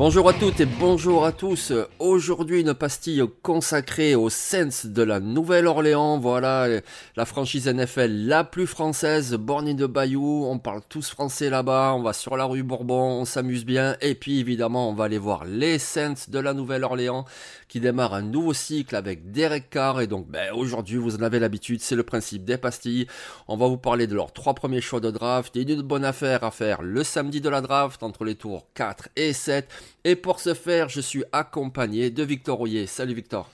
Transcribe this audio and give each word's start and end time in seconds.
Bonjour 0.00 0.30
à 0.30 0.32
toutes 0.32 0.60
et 0.60 0.64
bonjour 0.64 1.26
à 1.26 1.30
tous. 1.30 1.74
Aujourd'hui, 1.98 2.62
une 2.62 2.72
pastille 2.72 3.22
consacrée 3.42 4.14
aux 4.14 4.30
Saints 4.30 4.86
de 4.86 5.02
la 5.02 5.20
Nouvelle-Orléans. 5.20 6.18
Voilà, 6.18 6.80
la 7.16 7.24
franchise 7.26 7.68
NFL 7.68 8.10
la 8.26 8.42
plus 8.42 8.66
française, 8.66 9.34
bornée 9.34 9.74
de 9.74 9.84
Bayou. 9.84 10.46
On 10.48 10.58
parle 10.58 10.80
tous 10.88 11.10
français 11.10 11.50
là-bas. 11.50 11.92
On 11.94 12.02
va 12.02 12.14
sur 12.14 12.38
la 12.38 12.46
rue 12.46 12.62
Bourbon, 12.62 13.20
on 13.20 13.24
s'amuse 13.26 13.66
bien. 13.66 13.98
Et 14.00 14.14
puis, 14.14 14.40
évidemment, 14.40 14.88
on 14.88 14.94
va 14.94 15.04
aller 15.04 15.18
voir 15.18 15.44
les 15.44 15.78
Saints 15.78 16.14
de 16.28 16.38
la 16.38 16.54
Nouvelle-Orléans 16.54 17.26
qui 17.68 17.78
démarrent 17.78 18.14
un 18.14 18.22
nouveau 18.22 18.54
cycle 18.54 18.96
avec 18.96 19.30
Derek 19.32 19.68
Carr. 19.68 20.00
Et 20.00 20.06
donc, 20.06 20.26
ben, 20.28 20.54
aujourd'hui, 20.54 20.96
vous 20.96 21.16
en 21.16 21.22
avez 21.22 21.38
l'habitude, 21.38 21.82
c'est 21.82 21.94
le 21.94 22.04
principe 22.04 22.46
des 22.46 22.56
pastilles. 22.56 23.06
On 23.48 23.58
va 23.58 23.66
vous 23.66 23.76
parler 23.76 24.06
de 24.06 24.14
leurs 24.14 24.32
trois 24.32 24.54
premiers 24.54 24.80
choix 24.80 25.00
de 25.00 25.10
draft 25.10 25.54
et 25.56 25.66
d'une 25.66 25.82
bonne 25.82 26.06
affaire 26.06 26.42
à 26.42 26.50
faire 26.50 26.80
le 26.80 27.04
samedi 27.04 27.42
de 27.42 27.50
la 27.50 27.60
draft 27.60 28.02
entre 28.02 28.24
les 28.24 28.34
tours 28.34 28.66
4 28.72 29.10
et 29.16 29.34
7. 29.34 29.68
Et 30.04 30.16
pour 30.16 30.40
ce 30.40 30.54
faire, 30.54 30.88
je 30.88 31.00
suis 31.00 31.24
accompagné 31.32 32.10
de 32.10 32.22
Victor 32.22 32.58
Rouillet. 32.58 32.86
Salut 32.86 33.14
Victor. 33.14 33.48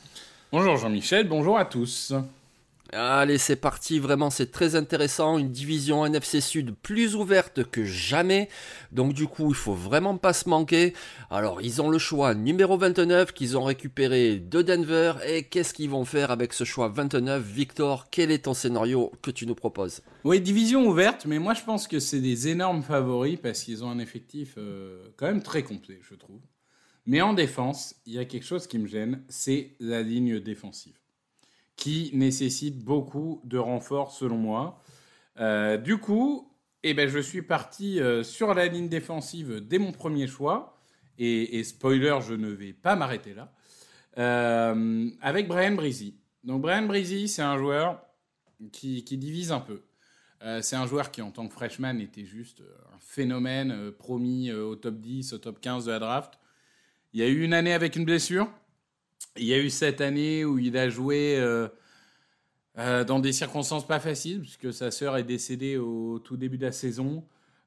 Bonjour 0.53 0.77
Jean-Michel, 0.77 1.29
bonjour 1.29 1.59
à 1.59 1.65
tous. 1.65 2.15
Allez, 2.93 3.39
c'est 3.39 3.57
parti, 3.57 3.99
vraiment 3.99 4.31
c'est 4.31 4.53
très 4.53 4.77
intéressant, 4.77 5.39
une 5.39 5.51
division 5.51 6.07
NFC 6.07 6.41
Sud 6.41 6.73
plus 6.83 7.17
ouverte 7.17 7.65
que 7.65 7.85
jamais, 7.85 8.49
donc 8.93 9.13
du 9.13 9.27
coup 9.27 9.49
il 9.49 9.57
faut 9.57 9.75
vraiment 9.75 10.17
pas 10.17 10.33
se 10.33 10.49
manquer. 10.49 10.93
Alors 11.29 11.61
ils 11.61 11.83
ont 11.83 11.89
le 11.89 11.99
choix 11.99 12.35
numéro 12.35 12.79
29 12.79 13.33
qu'ils 13.33 13.59
ont 13.59 13.65
récupéré 13.65 14.37
de 14.37 14.63
Denver, 14.63 15.15
et 15.27 15.43
qu'est-ce 15.43 15.75
qu'ils 15.75 15.91
vont 15.91 16.05
faire 16.05 16.31
avec 16.31 16.53
ce 16.53 16.63
choix 16.63 16.87
29 16.87 17.43
Victor, 17.43 18.07
quel 18.09 18.31
est 18.31 18.45
ton 18.45 18.55
scénario 18.55 19.11
que 19.21 19.33
tu 19.33 19.47
nous 19.47 19.57
proposes? 19.57 20.03
Oui, 20.23 20.41
division 20.41 20.87
ouverte, 20.87 21.27
mais 21.27 21.41
moi 21.41 21.55
je 21.55 21.63
pense 21.63 21.89
que 21.89 21.99
c'est 21.99 22.21
des 22.21 22.47
énormes 22.47 22.85
favoris 22.85 23.39
parce 23.43 23.65
qu'ils 23.65 23.83
ont 23.83 23.91
un 23.91 23.99
effectif 23.99 24.55
euh, 24.59 25.09
quand 25.17 25.27
même 25.27 25.43
très 25.43 25.65
complet, 25.65 25.99
je 26.09 26.15
trouve. 26.15 26.41
Mais 27.05 27.21
en 27.21 27.35
défense, 27.35 27.97
il 28.07 28.13
y 28.13 28.19
a 28.21 28.25
quelque 28.25 28.47
chose 28.47 28.69
qui 28.69 28.79
me 28.79 28.87
gêne, 28.87 29.23
c'est 29.29 29.75
la 29.81 30.03
ligne 30.03 30.39
défensive 30.39 30.95
qui 31.77 32.11
nécessite 32.15 32.79
beaucoup 32.79 33.41
de 33.45 33.59
renforts 33.59 34.11
selon 34.11 34.39
moi. 34.39 34.83
Euh, 35.39 35.77
du 35.77 35.99
coup, 35.99 36.51
eh 36.83 36.95
ben, 36.95 37.09
je 37.09 37.19
suis 37.19 37.43
parti 37.43 38.01
euh, 38.01 38.23
sur 38.23 38.55
la 38.55 38.67
ligne 38.67 38.89
défensive 38.89 39.61
dès 39.61 39.79
mon 39.79 39.93
premier 39.93 40.27
choix. 40.27 40.73
Et, 41.19 41.65
spoiler, 41.65 42.19
je 42.27 42.35
ne 42.35 42.49
vais 42.49 42.75
pas 42.75 42.95
m'arrêter 42.95 43.33
là. 43.33 43.51
Euh, 44.19 45.09
avec 45.23 45.49
Brian 45.49 45.73
Breezy. 45.73 46.19
Donc 46.45 46.61
Brian 46.61 46.83
Breezy, 46.83 47.27
c'est 47.29 47.43
un 47.43 47.57
joueur 47.57 48.03
qui, 48.71 49.03
qui, 49.03 49.17
divise 49.17 49.51
un 49.51 49.61
peu. 49.61 49.83
C'est 50.61 50.77
un 50.77 50.87
joueur 50.87 51.11
qui, 51.11 51.23
en 51.23 51.31
tant 51.31 51.49
que 51.49 51.55
freshman, 51.55 51.99
était 51.99 52.27
juste 52.27 52.63
un 52.95 52.99
phénomène 53.01 53.91
promis 53.93 54.53
au 54.53 54.77
top 54.77 55.01
10, 55.01 55.33
au 55.33 55.39
top 55.39 55.59
15 55.61 55.87
de 55.87 55.91
la 55.91 55.99
draft. 55.99 56.39
Il 57.15 57.21
y 57.21 57.23
a 57.23 57.29
eu 57.29 57.43
une 57.43 57.55
année 57.55 57.73
avec 57.73 57.97
une 57.97 58.05
blessure. 58.05 58.47
Il 59.39 59.45
y 59.45 59.55
a 59.55 59.59
eu 59.59 59.71
cette 59.71 60.01
année 60.01 60.45
où 60.45 60.59
il 60.59 60.77
a 60.77 60.89
joué 60.89 61.37
euh, 61.39 61.69
euh, 62.79 63.05
dans 63.05 63.19
des 63.19 63.33
circonstances 63.33 63.87
pas 63.87 64.01
faciles, 64.01 64.41
puisque 64.41 64.73
sa 64.73 64.91
sœur 64.91 65.17
est 65.17 65.25
décédée 65.25 65.77
au 65.77 66.19
tout 66.19 66.37
début 66.37 66.59
de 66.59 66.67
la 66.67 66.73
saison. 66.73 67.25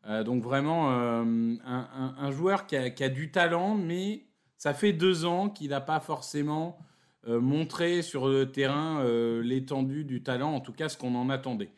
Euh, 0.07 0.24
donc 0.24 0.44
vraiment 0.44 0.90
un, 0.90 2.31
joueur 2.31 2.66
qui 2.66 2.75
a, 2.75 2.90
qui 2.90 3.03
a, 3.03 3.09
du 3.09 3.31
talent, 3.31 3.75
mais 3.75 4.25
ça 4.57 4.74
fait 4.74 4.94
deux 4.94 5.25
ans 5.25 5.50
qu'il 5.50 5.69
n'a 5.69 5.81
pas 5.81 6.00
forcément 6.00 6.80
montré 7.28 8.01
sur 8.01 8.30
le 8.30 8.50
terrain 8.50 9.03
l'étendue 9.41 10.06
du 10.06 10.24
talent, 10.24 10.53
en 10.53 10.62
tout 10.62 10.72
cas 10.72 10.90
ce 10.90 10.97
qu'on 10.97 11.16
en 11.16 11.30
attendait. 11.30 11.69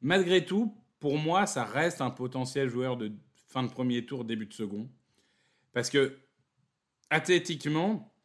Malgré 0.00 0.44
tout, 0.44 0.74
pour 1.00 1.18
moi, 1.18 1.46
ça 1.46 1.64
reste 1.64 2.00
un 2.00 2.10
potentiel 2.10 2.68
joueur 2.68 2.96
de 2.96 3.12
fin 3.46 3.62
de 3.62 3.68
premier 3.68 4.04
tour, 4.06 4.24
début 4.24 4.46
de 4.46 4.54
second. 4.54 4.88
Parce 5.72 5.90
que, 5.90 6.18
athlétiquement, 7.10 8.15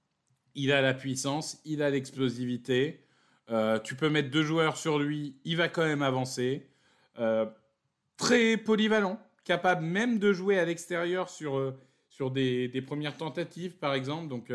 il 0.56 0.72
a 0.72 0.82
la 0.82 0.94
puissance, 0.94 1.62
il 1.66 1.82
a 1.82 1.90
l'explosivité. 1.90 3.04
Euh, 3.50 3.80
tu 3.80 3.96
peux 3.96 4.10
mettre 4.10 4.30
deux 4.30 4.44
joueurs 4.44 4.78
sur 4.78 5.00
lui, 5.00 5.36
il 5.44 5.58
va 5.58 5.68
quand 5.68 5.86
même 5.86 6.02
avancer. 6.02 6.68
Euh, 7.20 7.46
très 8.18 8.58
polyvalent, 8.58 9.20
capable 9.44 9.84
même 9.84 10.20
de 10.20 10.32
jouer 10.32 10.58
à 10.60 10.66
l'extérieur 10.66 11.30
sur, 11.30 11.58
euh, 11.58 11.78
sur 12.10 12.32
des, 12.32 12.70
premières 12.86 13.18
tentatives, 13.18 13.78
par 13.78 13.94
exemple. 13.94 14.28
Donc, 14.28 14.52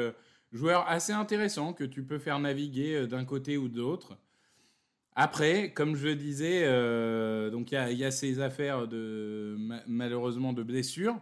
joueur 0.52 0.88
assez 0.88 1.12
intéressant 1.12 1.72
que 1.72 1.84
tu 1.84 2.02
peux 2.02 2.18
faire 2.18 2.38
naviguer 2.38 3.06
d'un 3.06 3.24
côté 3.24 3.56
ou 3.56 3.68
de 3.68 3.78
l'autre. 3.78 4.16
Après, 5.14 5.72
comme 5.72 5.96
je 5.96 6.08
disais, 6.08 6.64
donc 7.50 7.72
il 7.72 7.88
y, 7.90 7.94
y, 7.96 8.04
a 8.04 8.10
ces 8.10 8.40
affaires 8.40 8.86
de 8.86 9.56
malheureusement 9.86 10.52
de 10.52 10.62
blessures. 10.62 11.18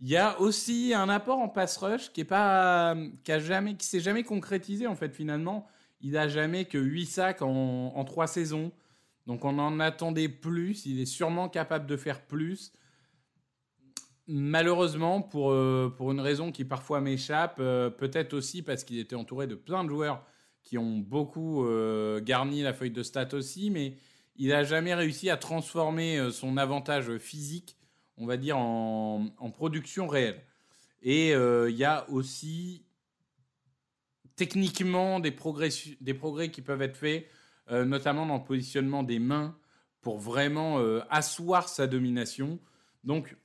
Il 0.00 0.08
y 0.08 0.16
a 0.16 0.38
aussi 0.40 0.92
un 0.94 1.08
apport 1.08 1.38
en 1.38 1.48
pass 1.48 1.78
rush 1.78 2.12
qui 2.12 2.20
est 2.20 3.40
jamais, 3.40 3.76
qui 3.76 3.86
s'est 3.86 4.00
jamais 4.00 4.24
concrétisé 4.24 4.86
en 4.86 4.94
fait 4.94 5.14
finalement. 5.14 5.66
Il 6.00 6.18
a 6.18 6.28
jamais 6.28 6.66
que 6.66 6.78
8 6.78 7.06
sacs 7.06 7.42
en, 7.42 7.92
en 7.94 8.04
3 8.04 8.26
saisons. 8.26 8.72
Donc 9.26 9.44
on 9.44 9.58
en 9.58 9.80
attendait 9.80 10.28
plus. 10.28 10.84
Il 10.86 11.00
est 11.00 11.06
sûrement 11.06 11.48
capable 11.48 11.86
de 11.86 11.96
faire 11.96 12.26
plus. 12.26 12.72
Malheureusement, 14.28 15.22
pour, 15.22 15.52
euh, 15.52 15.92
pour 15.96 16.10
une 16.10 16.20
raison 16.20 16.50
qui 16.50 16.64
parfois 16.64 17.00
m'échappe, 17.00 17.56
euh, 17.60 17.90
peut-être 17.90 18.34
aussi 18.34 18.62
parce 18.62 18.82
qu'il 18.82 18.98
était 18.98 19.14
entouré 19.14 19.46
de 19.46 19.54
plein 19.54 19.84
de 19.84 19.88
joueurs 19.88 20.24
qui 20.64 20.78
ont 20.78 20.98
beaucoup 20.98 21.64
euh, 21.64 22.20
garni 22.20 22.62
la 22.62 22.72
feuille 22.72 22.90
de 22.90 23.04
stats 23.04 23.34
aussi, 23.34 23.70
mais 23.70 23.96
il 24.34 24.48
n'a 24.48 24.64
jamais 24.64 24.94
réussi 24.94 25.30
à 25.30 25.36
transformer 25.36 26.30
son 26.32 26.56
avantage 26.56 27.16
physique 27.18 27.76
on 28.18 28.26
va 28.26 28.36
dire, 28.36 28.56
en, 28.58 29.50
production 29.54 30.06
réelle. 30.06 30.42
Et 31.02 31.28
il 31.28 31.34
euh, 31.34 31.70
y 31.70 31.84
a 31.84 32.08
aussi 32.10 32.84
techniquement 34.36 35.20
des 35.20 35.30
progrès, 35.30 35.68
des 36.00 36.14
progrès 36.14 36.50
qui 36.50 36.62
peuvent 36.62 36.82
être 36.82 36.96
faits, 36.96 37.26
euh, 37.70 37.84
notamment 37.84 38.26
dans 38.26 38.38
le 38.38 38.44
positionnement 38.44 39.02
des 39.02 39.18
mains, 39.18 39.56
pour 40.00 40.18
vraiment 40.18 40.78
euh, 40.78 41.00
asseoir 41.10 41.68
sa 41.68 41.86
domination. 41.86 42.58
Donc, 43.04 43.36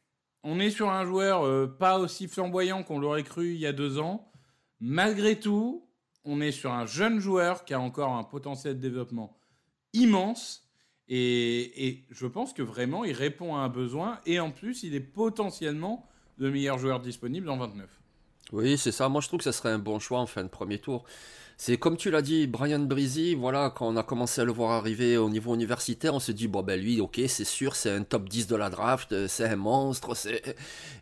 on 0.43 0.59
est 0.59 0.71
sur 0.71 0.89
un 0.89 1.05
joueur 1.05 1.77
pas 1.77 1.99
aussi 1.99 2.27
flamboyant 2.27 2.81
qu'on 2.81 2.97
l'aurait 2.97 3.23
cru 3.23 3.53
il 3.53 3.59
y 3.59 3.67
a 3.67 3.73
deux 3.73 3.99
ans. 3.99 4.31
Malgré 4.79 5.39
tout, 5.39 5.87
on 6.23 6.41
est 6.41 6.51
sur 6.51 6.71
un 6.71 6.87
jeune 6.87 7.19
joueur 7.19 7.63
qui 7.63 7.75
a 7.75 7.79
encore 7.79 8.13
un 8.13 8.23
potentiel 8.23 8.75
de 8.75 8.81
développement 8.81 9.37
immense 9.93 10.70
et, 11.13 12.03
je 12.09 12.25
pense 12.25 12.53
que 12.53 12.61
vraiment, 12.61 13.03
il 13.03 13.11
répond 13.11 13.55
à 13.55 13.59
un 13.59 13.69
besoin. 13.69 14.19
Et 14.25 14.39
en 14.39 14.49
plus, 14.49 14.83
il 14.83 14.95
est 14.95 15.01
potentiellement 15.01 16.07
le 16.37 16.49
meilleur 16.51 16.77
joueur 16.77 17.01
disponible 17.01 17.49
en 17.49 17.57
29. 17.57 17.89
Oui, 18.53 18.77
c'est 18.77 18.93
ça. 18.93 19.09
Moi, 19.09 19.19
je 19.19 19.27
trouve 19.27 19.39
que 19.39 19.43
ça 19.43 19.51
serait 19.51 19.71
un 19.71 19.79
bon 19.79 19.99
choix 19.99 20.19
en 20.19 20.25
fin 20.25 20.43
de 20.43 20.47
premier 20.47 20.79
tour. 20.79 21.03
C'est 21.57 21.77
comme 21.77 21.95
tu 21.95 22.09
l'as 22.09 22.21
dit, 22.21 22.47
Brian 22.47 22.79
Breezy, 22.79 23.35
voilà, 23.35 23.71
quand 23.75 23.87
on 23.87 23.95
a 23.95 24.03
commencé 24.03 24.41
à 24.41 24.45
le 24.45 24.51
voir 24.51 24.71
arriver 24.71 25.17
au 25.17 25.29
niveau 25.29 25.53
universitaire, 25.53 26.15
on 26.15 26.19
se 26.19 26.31
dit, 26.31 26.47
bon 26.47 26.63
ben 26.63 26.79
lui, 26.79 26.99
ok, 26.99 27.21
c'est 27.27 27.45
sûr, 27.45 27.75
c'est 27.75 27.91
un 27.91 28.01
top 28.01 28.27
10 28.27 28.47
de 28.47 28.55
la 28.55 28.71
draft, 28.71 29.27
c'est 29.27 29.45
un 29.45 29.57
monstre, 29.57 30.15
c'est... 30.15 30.55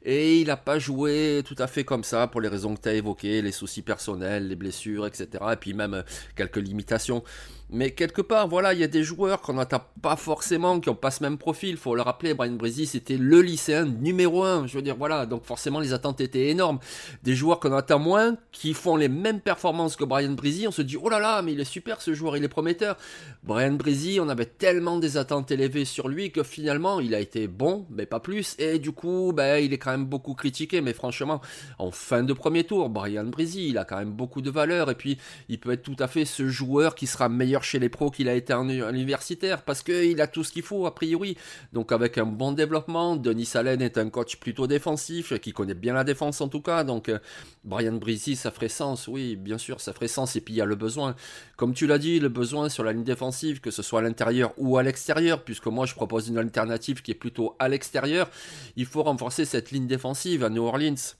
Et 0.04 0.42
il 0.42 0.48
n'a 0.48 0.58
pas 0.58 0.78
joué 0.78 1.44
tout 1.46 1.56
à 1.60 1.68
fait 1.68 1.86
comme 1.86 2.04
ça, 2.04 2.28
pour 2.28 2.42
les 2.42 2.50
raisons 2.50 2.76
que 2.76 2.82
tu 2.82 2.90
as 2.90 2.94
évoquées, 2.96 3.42
les 3.42 3.54
soucis 3.54 3.84
personnels, 3.84 4.50
les 4.50 4.58
blessures, 4.58 5.08
etc. 5.08 5.30
Et 5.54 5.56
puis 5.56 5.74
même 5.74 6.04
quelques 6.36 6.58
limitations. 6.58 7.24
Mais 7.72 7.92
quelque 7.92 8.22
part, 8.22 8.48
voilà, 8.48 8.74
il 8.74 8.80
y 8.80 8.84
a 8.84 8.88
des 8.88 9.04
joueurs 9.04 9.42
qu'on 9.42 9.54
n'attend 9.54 9.84
pas 10.02 10.16
forcément, 10.16 10.80
qui 10.80 10.90
n'ont 10.90 10.96
pas 10.96 11.12
ce 11.12 11.22
même 11.22 11.38
profil. 11.38 11.78
Faut 11.78 11.94
le 11.94 12.02
rappeler, 12.02 12.34
Brian 12.34 12.54
Breezy, 12.54 12.88
c'était 12.88 13.18
le 13.18 13.42
lycéen 13.42 13.86
numéro 13.86 14.44
un. 14.44 14.66
Je 14.66 14.76
veux 14.76 14.82
dire, 14.82 14.96
voilà, 14.98 15.28
donc 15.28 15.46
forcément 15.46 15.80
les 15.80 15.94
attentes 15.94 16.20
étaient 16.20 16.48
énormes. 16.48 16.80
Des 17.22 17.36
joueurs 17.36 17.60
qu'on 17.60 17.74
attend 17.74 18.00
moins, 18.00 18.38
qui 18.52 18.74
font 18.74 18.96
les 18.96 19.08
mêmes 19.08 19.40
performances 19.40 19.96
que 19.96 20.04
Brian 20.04 20.32
Breezy, 20.32 20.68
on 20.68 20.72
se 20.72 20.82
dit, 20.82 20.98
oh 20.98 21.10
là 21.10 21.20
là, 21.20 21.44
mais 21.44 21.54
il 21.54 21.60
est 21.60 21.64
super 21.64 22.02
ce 22.02 22.16
joueur, 22.16 22.38
il 22.38 22.44
est 22.44 22.50
prometteur. 22.50 22.98
Brian 23.44 23.74
Breezy, 23.74 24.20
on 24.20 24.30
avait 24.30 24.46
tellement 24.46 24.98
des 24.98 25.18
attentes 25.18 25.52
élevées 25.52 25.86
sur 25.86 26.08
lui 26.08 26.32
que 26.32 26.42
finalement, 26.42 27.00
il 27.00 27.14
a 27.14 27.20
été 27.20 27.48
bon, 27.48 27.86
mais 27.92 28.08
pas 28.08 28.20
plus. 28.20 28.56
Et 28.58 28.80
du 28.80 28.94
coup, 28.94 29.32
ben, 29.36 29.64
il 29.64 29.74
est 29.74 29.78
quand 29.78 29.92
même 29.92 30.06
beaucoup 30.06 30.34
critiqué. 30.34 30.82
Mais 30.82 30.94
franchement, 30.94 31.40
en 31.78 31.92
fin 31.92 32.24
de 32.24 32.34
premier 32.34 32.64
tour, 32.64 32.90
Brian 32.90 33.26
Breezy, 33.26 33.70
il 33.70 33.78
a 33.78 33.86
quand 33.86 33.98
même 33.98 34.12
beaucoup 34.12 34.42
de 34.42 34.50
valeur. 34.50 34.90
Et 34.90 34.96
puis, 34.96 35.20
il 35.50 35.60
peut 35.60 35.72
être 35.72 35.84
tout 35.84 35.98
à 36.00 36.08
fait 36.08 36.26
ce 36.26 36.48
joueur 36.48 36.96
qui 36.96 37.06
sera 37.06 37.30
meilleur 37.30 37.59
chez 37.64 37.80
les 37.80 37.90
pros 37.90 38.12
qu'il 38.12 38.30
a 38.30 38.34
été 38.34 38.54
en 38.54 38.68
universitaire 38.70 39.64
parce 39.64 39.82
qu'il 39.82 40.20
a 40.22 40.28
tout 40.28 40.44
ce 40.44 40.52
qu'il 40.52 40.64
faut 40.64 40.86
a 40.86 40.96
priori. 40.96 41.38
Donc 41.74 41.92
avec 41.92 42.18
un 42.18 42.26
bon 42.26 42.52
développement, 42.52 43.16
Denis 43.16 43.50
Allen 43.56 43.82
est 43.82 43.98
un 43.98 44.10
coach 44.10 44.38
plutôt 44.38 44.68
défensif 44.68 45.38
qui 45.40 45.54
connaît 45.54 45.74
bien 45.74 45.94
la 45.94 46.04
défense 46.04 46.42
en 46.42 46.48
tout 46.48 46.62
cas. 46.62 46.84
Donc 46.84 47.10
euh, 47.10 47.20
Brian 47.64 47.94
Brizy, 47.94 48.36
ça 48.36 48.52
ferait 48.52 48.70
sens, 48.70 49.08
oui, 49.08 49.36
bien 49.36 49.58
sûr, 49.58 49.82
ça 49.82 49.94
ferait 49.94 50.08
sens. 50.08 50.36
Et 50.36 50.42
puis 50.42 50.56
il 50.56 50.58
y 50.58 50.62
a 50.62 50.66
le 50.66 50.76
besoin, 50.76 51.16
comme 51.58 51.74
tu 51.74 51.88
l'as 51.88 51.98
dit, 51.98 52.20
le 52.20 52.30
besoin 52.30 52.70
sur 52.70 52.84
la 52.84 52.94
ligne 52.94 53.04
défensive, 53.04 53.62
que 53.62 53.72
ce 53.72 53.82
soit 53.82 54.00
à 54.00 54.04
l'intérieur 54.04 54.54
ou 54.58 54.78
à 54.78 54.84
l'extérieur, 54.84 55.44
puisque 55.44 55.68
moi 55.68 55.86
je 55.86 55.96
propose 55.96 56.28
une 56.28 56.38
alternative 56.38 57.02
qui 57.02 57.12
est 57.12 57.16
plutôt 57.16 57.56
à 57.60 57.70
l'extérieur. 57.70 58.30
Il 58.76 58.86
faut 58.86 59.04
renforcer 59.04 59.46
cette 59.46 59.72
ligne 59.72 59.88
défensive 59.88 60.44
à 60.44 60.50
New 60.50 60.64
Orleans. 60.64 61.16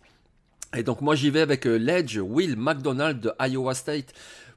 Et 0.76 0.84
donc 0.84 1.02
moi 1.02 1.16
j'y 1.16 1.32
vais 1.32 1.42
avec 1.42 1.66
euh, 1.66 1.78
l'Edge 1.78 2.18
Will 2.18 2.56
McDonald 2.56 3.20
de 3.20 3.32
Iowa 3.40 3.74
State. 3.74 4.14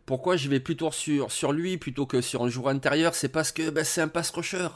Pourquoi 0.07 0.37
je 0.37 0.49
vais 0.49 0.61
plutôt 0.61 0.91
sur, 0.91 1.31
sur 1.31 1.53
lui 1.53 1.79
plutôt 1.79 2.07
que 2.07 2.21
sur 2.21 2.43
un 2.43 2.49
joueur 2.49 2.69
intérieur 2.69 3.15
C'est 3.15 3.29
parce 3.29 3.53
que 3.53 3.71
ben, 3.71 3.85
c'est 3.85 4.01
un 4.01 4.09
pass 4.09 4.31
rusher. 4.31 4.69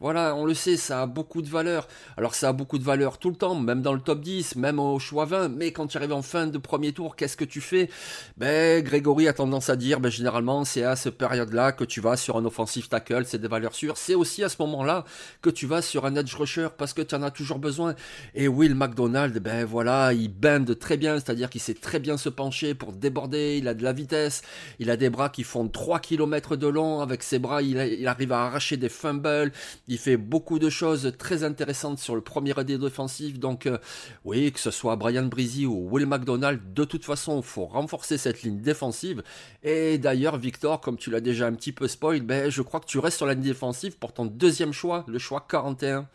Voilà, 0.00 0.34
on 0.34 0.44
le 0.44 0.54
sait, 0.54 0.76
ça 0.76 1.02
a 1.02 1.06
beaucoup 1.06 1.40
de 1.40 1.48
valeur. 1.48 1.86
Alors 2.16 2.34
ça 2.34 2.48
a 2.48 2.52
beaucoup 2.52 2.78
de 2.78 2.84
valeur 2.84 3.18
tout 3.18 3.30
le 3.30 3.36
temps, 3.36 3.54
même 3.54 3.80
dans 3.80 3.92
le 3.92 4.00
top 4.00 4.20
10, 4.20 4.56
même 4.56 4.78
au 4.78 4.98
choix 4.98 5.24
20, 5.24 5.48
mais 5.48 5.72
quand 5.72 5.86
tu 5.86 5.96
arrives 5.96 6.12
en 6.12 6.20
fin 6.20 6.46
de 6.46 6.58
premier 6.58 6.92
tour, 6.92 7.16
qu'est-ce 7.16 7.36
que 7.36 7.44
tu 7.44 7.60
fais? 7.60 7.88
Ben 8.36 8.82
Grégory 8.82 9.28
a 9.28 9.32
tendance 9.32 9.70
à 9.70 9.76
dire, 9.76 10.00
ben 10.00 10.10
généralement 10.10 10.64
c'est 10.64 10.82
à 10.82 10.96
cette 10.96 11.16
période-là 11.16 11.72
que 11.72 11.84
tu 11.84 12.00
vas 12.00 12.16
sur 12.16 12.36
un 12.36 12.44
offensive 12.44 12.88
tackle, 12.88 13.24
c'est 13.24 13.40
des 13.40 13.48
valeurs 13.48 13.74
sûres. 13.74 13.96
C'est 13.96 14.14
aussi 14.14 14.42
à 14.42 14.48
ce 14.48 14.56
moment-là 14.60 15.04
que 15.40 15.50
tu 15.50 15.66
vas 15.66 15.80
sur 15.80 16.06
un 16.06 16.16
edge 16.16 16.34
rusher 16.34 16.68
parce 16.76 16.92
que 16.92 17.02
tu 17.02 17.14
en 17.14 17.22
as 17.22 17.30
toujours 17.30 17.58
besoin. 17.58 17.94
Et 18.34 18.48
Will 18.48 18.74
McDonald, 18.74 19.38
ben 19.38 19.64
voilà, 19.64 20.12
il 20.12 20.28
bend 20.28 20.66
très 20.78 20.96
bien, 20.96 21.14
c'est-à-dire 21.14 21.48
qu'il 21.48 21.60
sait 21.60 21.74
très 21.74 22.00
bien 22.00 22.16
se 22.16 22.28
pencher 22.28 22.74
pour 22.74 22.92
déborder, 22.92 23.58
il 23.58 23.68
a 23.68 23.74
de 23.74 23.82
la 23.82 23.92
vitesse, 23.92 24.42
il 24.78 24.90
a 24.90 24.96
des 24.96 25.10
bras 25.10 25.28
qui 25.28 25.42
font 25.42 25.68
3 25.68 26.00
km 26.00 26.56
de 26.56 26.66
long, 26.66 27.00
avec 27.00 27.22
ses 27.22 27.38
bras 27.38 27.62
il, 27.62 28.06
arrive 28.06 28.32
à 28.32 28.46
arracher 28.46 28.76
des 28.76 28.88
fumbles, 28.88 29.52
il 29.88 29.98
fait 29.98 30.16
beaucoup 30.16 30.58
de 30.58 30.70
choses 30.70 31.12
très 31.18 31.44
intéressantes 31.44 31.98
sur 31.98 32.14
le 32.14 32.20
premier 32.20 32.52
aide 32.58 32.72
défensif. 32.72 33.38
Donc, 33.38 33.66
euh, 33.66 33.78
oui, 34.24 34.52
que 34.52 34.60
ce 34.60 34.70
soit 34.70 34.96
Brian 34.96 35.24
Breezy 35.24 35.66
ou 35.66 35.88
Will 35.90 36.06
McDonald, 36.06 36.60
de 36.74 36.84
toute 36.84 37.04
façon, 37.04 37.38
il 37.38 37.44
faut 37.44 37.66
renforcer 37.66 38.18
cette 38.18 38.42
ligne 38.42 38.60
défensive. 38.60 39.22
Et 39.62 39.98
d'ailleurs, 39.98 40.36
Victor, 40.38 40.80
comme 40.80 40.96
tu 40.96 41.10
l'as 41.10 41.20
déjà 41.20 41.46
un 41.46 41.54
petit 41.54 41.72
peu 41.72 41.88
spoil, 41.88 42.20
ben, 42.22 42.50
je 42.50 42.62
crois 42.62 42.80
que 42.80 42.86
tu 42.86 42.98
restes 42.98 43.18
sur 43.18 43.26
la 43.26 43.34
ligne 43.34 43.44
défensive 43.44 43.98
pour 43.98 44.12
ton 44.12 44.26
deuxième 44.26 44.72
choix, 44.72 45.04
le 45.08 45.18
choix 45.18 45.44
41. 45.48 46.08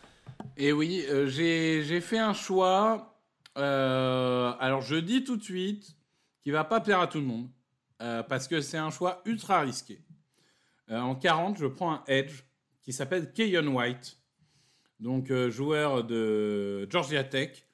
Et 0.57 0.71
oui, 0.71 1.05
euh, 1.09 1.27
j'ai 1.27 2.01
fait 2.01 2.19
un 2.19 2.33
choix. 2.33 3.15
Euh, 3.57 4.51
alors, 4.59 4.81
je 4.81 4.95
dis 4.95 5.23
tout 5.23 5.37
de 5.37 5.43
suite 5.43 5.95
qu'il 6.41 6.53
va 6.53 6.63
pas 6.63 6.79
plaire 6.79 6.99
à 6.99 7.07
tout 7.07 7.19
le 7.19 7.25
monde. 7.25 7.49
Parce 7.99 8.47
que 8.47 8.61
c'est 8.61 8.77
un 8.77 8.89
choix 8.89 9.21
ultra 9.25 9.61
risqué. 9.61 10.01
en 10.89 11.15
40, 11.15 11.57
je 11.57 11.65
prends 11.65 11.93
un 11.93 12.03
Edge 12.07 12.43
qui 12.81 12.93
s'appelle 12.93 13.31
Keyon 13.33 13.67
White, 13.67 14.19
donc 14.99 15.31
euh, 15.31 15.49
joueur 15.49 16.03
de 16.03 16.87
Georgia 16.89 17.23
Tech, 17.23 17.65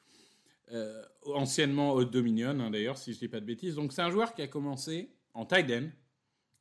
euh, 0.72 1.04
anciennement 1.26 1.94
au 1.94 2.06
Dominion 2.06 2.60
hein, 2.60 2.70
d'ailleurs, 2.70 2.98
si 2.98 3.14
je 3.14 3.18
ne 3.18 3.20
dis 3.22 3.28
pas 3.28 3.40
de 3.40 3.46
bêtises. 3.46 3.76
Donc 3.76 3.94
c'est 3.94 4.02
un 4.02 4.12
joueur 4.12 4.34
qui 4.34 4.42
a 4.42 4.48
commencé 4.48 5.16
en 5.34 5.46
tight 5.46 5.72
end 5.72 5.90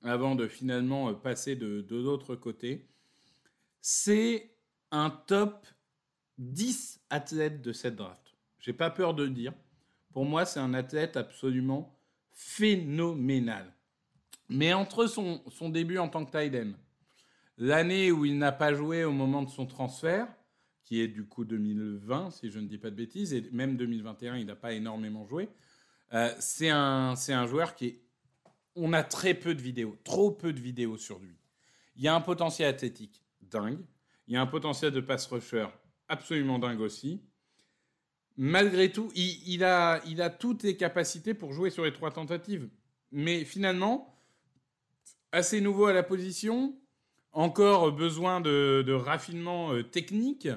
avant 0.03 0.35
de 0.35 0.47
finalement 0.47 1.11
euh, 1.11 1.13
passer 1.13 1.57
de, 1.57 1.85
l'autre 1.91 2.35
côté. 2.37 2.89
C'est 3.81 4.57
un 4.91 5.11
top 5.11 5.67
10 6.39 7.01
athlète 7.11 7.61
de 7.61 7.73
cette 7.73 7.97
draft. 7.97 8.35
J'ai 8.59 8.73
pas 8.73 8.91
peur 8.91 9.15
de 9.15 9.25
le 9.25 9.31
dire. 9.31 9.53
Pour 10.13 10.25
moi, 10.25 10.47
c'est 10.47 10.61
un 10.61 10.75
athlète 10.75 11.17
absolument 11.17 11.99
phénoménal. 12.35 13.73
Mais 14.49 14.75
entre 14.75 15.07
son, 15.07 15.43
son 15.49 15.71
début 15.71 15.99
en 15.99 16.09
tant 16.09 16.25
que 16.25 16.37
end 16.37 16.73
L'année 17.57 18.11
où 18.11 18.25
il 18.25 18.37
n'a 18.37 18.53
pas 18.53 18.75
joué 18.75 19.05
au 19.05 19.13
moment 19.13 19.43
de 19.43 19.49
son 19.49 19.65
transfert, 19.65 20.27
qui 20.85 21.01
est 21.01 21.09
du 21.09 21.25
coup 21.25 21.45
2020, 21.45 22.31
si 22.31 22.51
je 22.51 22.59
ne 22.59 22.67
dis 22.67 22.79
pas 22.79 22.91
de 22.91 22.97
bêtises, 22.97 23.33
et 23.33 23.49
même 23.53 23.77
2021, 23.77 24.37
il 24.37 24.47
n'a 24.47 24.57
pas 24.57 24.73
énormément 24.73 25.25
joué. 25.25 25.49
Euh, 26.13 26.35
c'est 26.41 26.69
un, 26.69 27.15
un 27.29 27.47
joueur 27.47 27.75
qui 27.75 27.87
est. 27.87 28.01
On 28.77 28.93
a 28.93 29.05
très 29.05 29.35
peu 29.35 29.55
de 29.55 29.63
vidéos, 29.63 29.97
trop 30.03 30.33
peu 30.33 30.53
de 30.53 30.61
vidéos 30.61 30.99
sur 30.99 31.21
lui. 31.21 31.37
Il 31.97 32.03
y 32.03 32.09
a 32.09 32.15
un 32.15 32.21
potentiel 32.21 32.69
athlétique 32.69 33.23
dingue. 33.41 33.79
Il 34.27 34.35
y 34.35 34.37
a 34.37 34.41
un 34.41 34.47
potentiel 34.47 34.91
de 34.91 35.01
pass 35.01 35.27
rusher 35.27 35.69
absolument 36.09 36.59
dingue 36.59 36.81
aussi. 36.81 37.23
Malgré 38.37 38.91
tout, 38.91 39.13
il, 39.15 39.63
a 39.65 40.31
toutes 40.31 40.65
les 40.65 40.77
capacités 40.77 41.35
pour 41.35 41.53
jouer 41.53 41.71
sur 41.71 41.85
les 41.85 41.93
trois 41.93 42.11
tentatives. 42.11 42.69
Mais 43.13 43.45
finalement, 43.45 44.19
assez 45.31 45.61
nouveau 45.61 45.87
à 45.87 45.93
la 45.93 46.03
position, 46.03 46.77
encore 47.33 47.93
besoin 47.93 48.41
de, 48.41 48.93
raffinement 48.93 49.73
euh, 49.73 49.83
technique, 49.83 50.49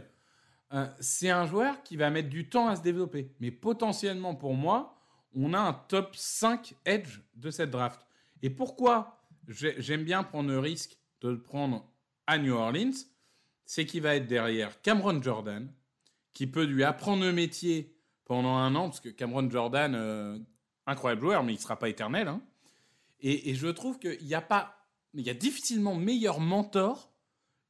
euh, 0.74 0.88
c'est 1.00 1.29
un 1.29 1.45
joueur 1.45 1.83
qui 1.83 1.97
va 1.97 2.09
mettre 2.09 2.29
du 2.29 2.50
temps 2.50 2.68
à 2.68 2.75
se 2.75 2.81
développer. 2.81 3.31
Mais 3.39 3.51
potentiellement, 3.51 4.35
pour 4.35 4.56
moi, 4.56 4.95
on 5.35 5.53
a 5.53 5.59
un 5.59 5.73
top 5.73 6.15
5 6.15 6.75
edge 6.85 7.19
de 7.35 7.51
cette 7.51 7.69
draft. 7.69 8.06
Et 8.41 8.50
pourquoi 8.50 9.21
j'aime 9.47 10.03
bien 10.03 10.23
prendre 10.23 10.50
le 10.50 10.59
risque 10.59 10.97
de 11.21 11.30
le 11.30 11.41
prendre 11.41 11.88
à 12.25 12.38
New 12.38 12.53
Orleans 12.53 12.91
C'est 13.65 13.85
qu'il 13.85 14.01
va 14.01 14.15
être 14.15 14.27
derrière 14.27 14.81
Cameron 14.81 15.21
Jordan, 15.21 15.71
qui 16.37 16.45
peut 16.45 16.65
lui 16.65 16.83
apprendre 16.83 17.23
le 17.23 17.33
métier 17.33 17.97
pendant 18.25 18.57
un 18.57 18.75
an, 18.75 18.89
parce 18.89 18.99
que 18.99 19.09
Cameron 19.09 19.49
Jordan, 19.49 19.95
euh, 19.95 20.37
incroyable 20.85 21.21
joueur, 21.21 21.43
mais 21.43 21.53
il 21.53 21.55
ne 21.55 21.61
sera 21.61 21.79
pas 21.79 21.89
éternel. 21.89 22.27
Hein. 22.27 22.43
Et, 23.21 23.49
et, 23.49 23.55
je 23.55 23.65
trouve 23.65 23.97
qu'il 23.97 24.23
n'y 24.23 24.35
a 24.35 24.41
pas 24.41 24.75
il 25.15 25.25
y 25.25 25.31
a 25.31 25.33
difficilement 25.33 25.95
meilleur 25.95 26.39
mentor 26.39 27.11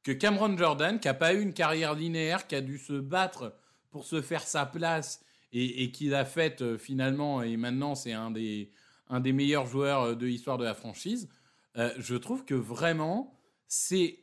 que 0.02 0.12
Cameron 0.12 0.54
Jordan, 0.54 1.00
qui 1.00 1.08
n'a 1.08 1.14
pas 1.14 1.32
eu 1.32 1.40
une 1.40 1.54
carrière 1.54 1.94
linéaire, 1.94 2.46
qui 2.46 2.56
a 2.56 2.60
dû 2.60 2.76
se 2.76 2.92
battre 2.92 3.56
pour 3.88 4.04
se 4.04 4.20
faire 4.20 4.42
sa 4.42 4.66
place 4.66 5.24
et, 5.50 5.90
qui 5.90 6.08
l'a 6.08 6.26
faite 6.26 6.60
euh, 6.60 6.76
finalement, 6.76 7.42
et 7.42 7.56
maintenant 7.56 7.94
c'est 7.94 8.12
un 8.12 8.30
des, 8.30 8.70
meilleurs 9.08 9.64
joueurs 9.64 10.02
euh, 10.02 10.14
de 10.14 10.26
l'histoire 10.26 10.58
de 10.58 10.64
la 10.64 10.74
franchise. 10.74 11.30
Je 11.74 12.16
trouve 12.16 12.44
que 12.44 12.54
vraiment, 12.54 13.40
c'est 13.66 14.18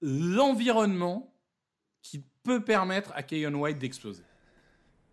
l'environnement 0.00 1.34
qui 2.02 2.24
peut 2.44 2.60
permettre 2.60 3.10
à 3.14 3.22
Keyon 3.22 3.54
White 3.54 3.78
d'exploser. 3.78 4.22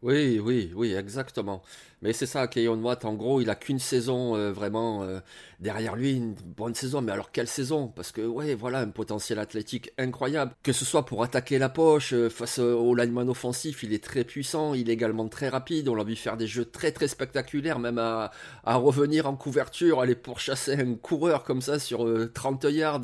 Oui, 0.02 0.40
oui, 0.40 0.72
oui, 0.76 0.94
exactement. 0.96 1.62
Mais 2.02 2.14
c'est 2.14 2.26
ça, 2.26 2.48
Keyon 2.48 2.82
Watt, 2.82 3.06
en 3.06 3.14
gros, 3.14 3.42
il 3.42 3.50
a 3.52 3.56
qu'une 3.56 3.78
saison 3.78 4.36
euh, 4.36 4.52
vraiment 4.52 5.04
euh, 5.04 5.20
derrière 5.60 5.96
lui, 5.96 6.14
une 6.14 6.34
bonne 6.34 6.74
saison. 6.74 7.02
Mais 7.02 7.12
alors, 7.12 7.32
quelle 7.32 7.48
saison? 7.48 7.88
Parce 7.88 8.12
que, 8.12 8.22
ouais, 8.22 8.56
voilà, 8.56 8.80
un 8.80 8.90
potentiel 8.90 9.38
athlétique 9.38 9.92
incroyable. 10.00 10.54
Que 10.64 10.74
ce 10.74 10.84
soit 10.86 11.06
pour 11.06 11.22
attaquer 11.22 11.60
la 11.60 11.70
poche, 11.70 12.14
euh, 12.14 12.30
face 12.32 12.58
au 12.58 12.96
lineman 12.96 13.30
offensif, 13.30 13.84
il 13.84 13.94
est 13.94 14.04
très 14.04 14.24
puissant, 14.24 14.74
il 14.74 14.90
est 14.90 14.94
également 14.94 15.28
très 15.28 15.50
rapide. 15.50 15.88
On 15.90 15.94
l'a 15.94 16.04
vu 16.04 16.16
faire 16.16 16.38
des 16.38 16.48
jeux 16.48 16.66
très, 16.66 16.92
très 16.92 17.08
spectaculaires, 17.08 17.78
même 17.78 18.00
à, 18.00 18.32
revenir 18.66 19.28
en 19.28 19.36
couverture, 19.36 20.02
aller 20.02 20.16
pourchasser 20.16 20.74
un 20.74 20.96
coureur 20.96 21.44
comme 21.44 21.62
ça 21.62 21.78
sur 21.78 22.08
30 22.34 22.64
yards. 22.64 23.02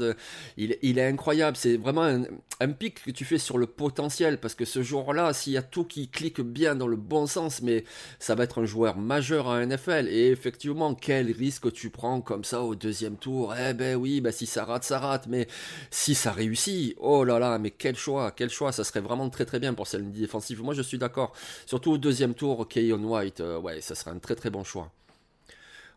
Il, 0.57 0.75
il 0.81 0.97
est 0.97 1.05
incroyable. 1.05 1.57
C'est 1.57 1.77
vraiment 1.77 2.03
un, 2.03 2.23
un 2.59 2.69
pic 2.69 3.03
que 3.03 3.11
tu 3.11 3.25
fais 3.25 3.37
sur 3.37 3.59
le 3.59 3.67
potentiel. 3.67 4.39
Parce 4.39 4.55
que 4.55 4.65
ce 4.65 4.81
jour-là, 4.81 5.33
s'il 5.33 5.53
y 5.53 5.57
a 5.57 5.61
tout 5.61 5.83
qui 5.83 6.09
clique 6.09 6.41
bien 6.41 6.73
dans 6.75 6.86
le 6.87 6.95
bon 6.95 7.27
sens, 7.27 7.61
mais 7.61 7.83
ça 8.19 8.35
va 8.35 8.43
être 8.43 8.61
un 8.61 8.65
joueur 8.65 8.97
majeur 8.97 9.49
à 9.49 9.65
NFL. 9.65 10.07
Et 10.09 10.27
effectivement, 10.31 10.95
quel 10.95 11.31
risque 11.31 11.71
tu 11.73 11.89
prends 11.89 12.21
comme 12.21 12.43
ça 12.43 12.61
au 12.61 12.75
deuxième 12.75 13.17
tour? 13.17 13.53
Eh 13.55 13.73
ben 13.73 13.95
oui, 13.95 14.21
bah 14.21 14.31
si 14.31 14.45
ça 14.45 14.65
rate, 14.65 14.83
ça 14.83 14.99
rate, 14.99 15.27
mais 15.27 15.47
si 15.91 16.15
ça 16.15 16.31
réussit, 16.31 16.95
oh 16.99 17.23
là 17.23 17.39
là, 17.39 17.57
mais 17.59 17.71
quel 17.71 17.95
choix, 17.95 18.31
quel 18.31 18.49
choix, 18.49 18.71
ça 18.71 18.83
serait 18.83 19.01
vraiment 19.01 19.29
très 19.29 19.45
très 19.45 19.59
bien 19.59 19.73
pour 19.73 19.87
cette 19.87 20.01
ligne 20.01 20.11
défensive. 20.11 20.63
Moi 20.63 20.73
je 20.73 20.81
suis 20.81 20.97
d'accord, 20.97 21.33
surtout 21.65 21.91
au 21.93 21.97
deuxième 21.97 22.33
tour, 22.33 22.67
Keyon 22.67 23.03
White, 23.03 23.41
euh, 23.41 23.59
ouais, 23.59 23.81
ça 23.81 23.95
serait 23.95 24.11
un 24.11 24.19
très 24.19 24.35
très 24.35 24.49
bon 24.49 24.63
choix. 24.63 24.91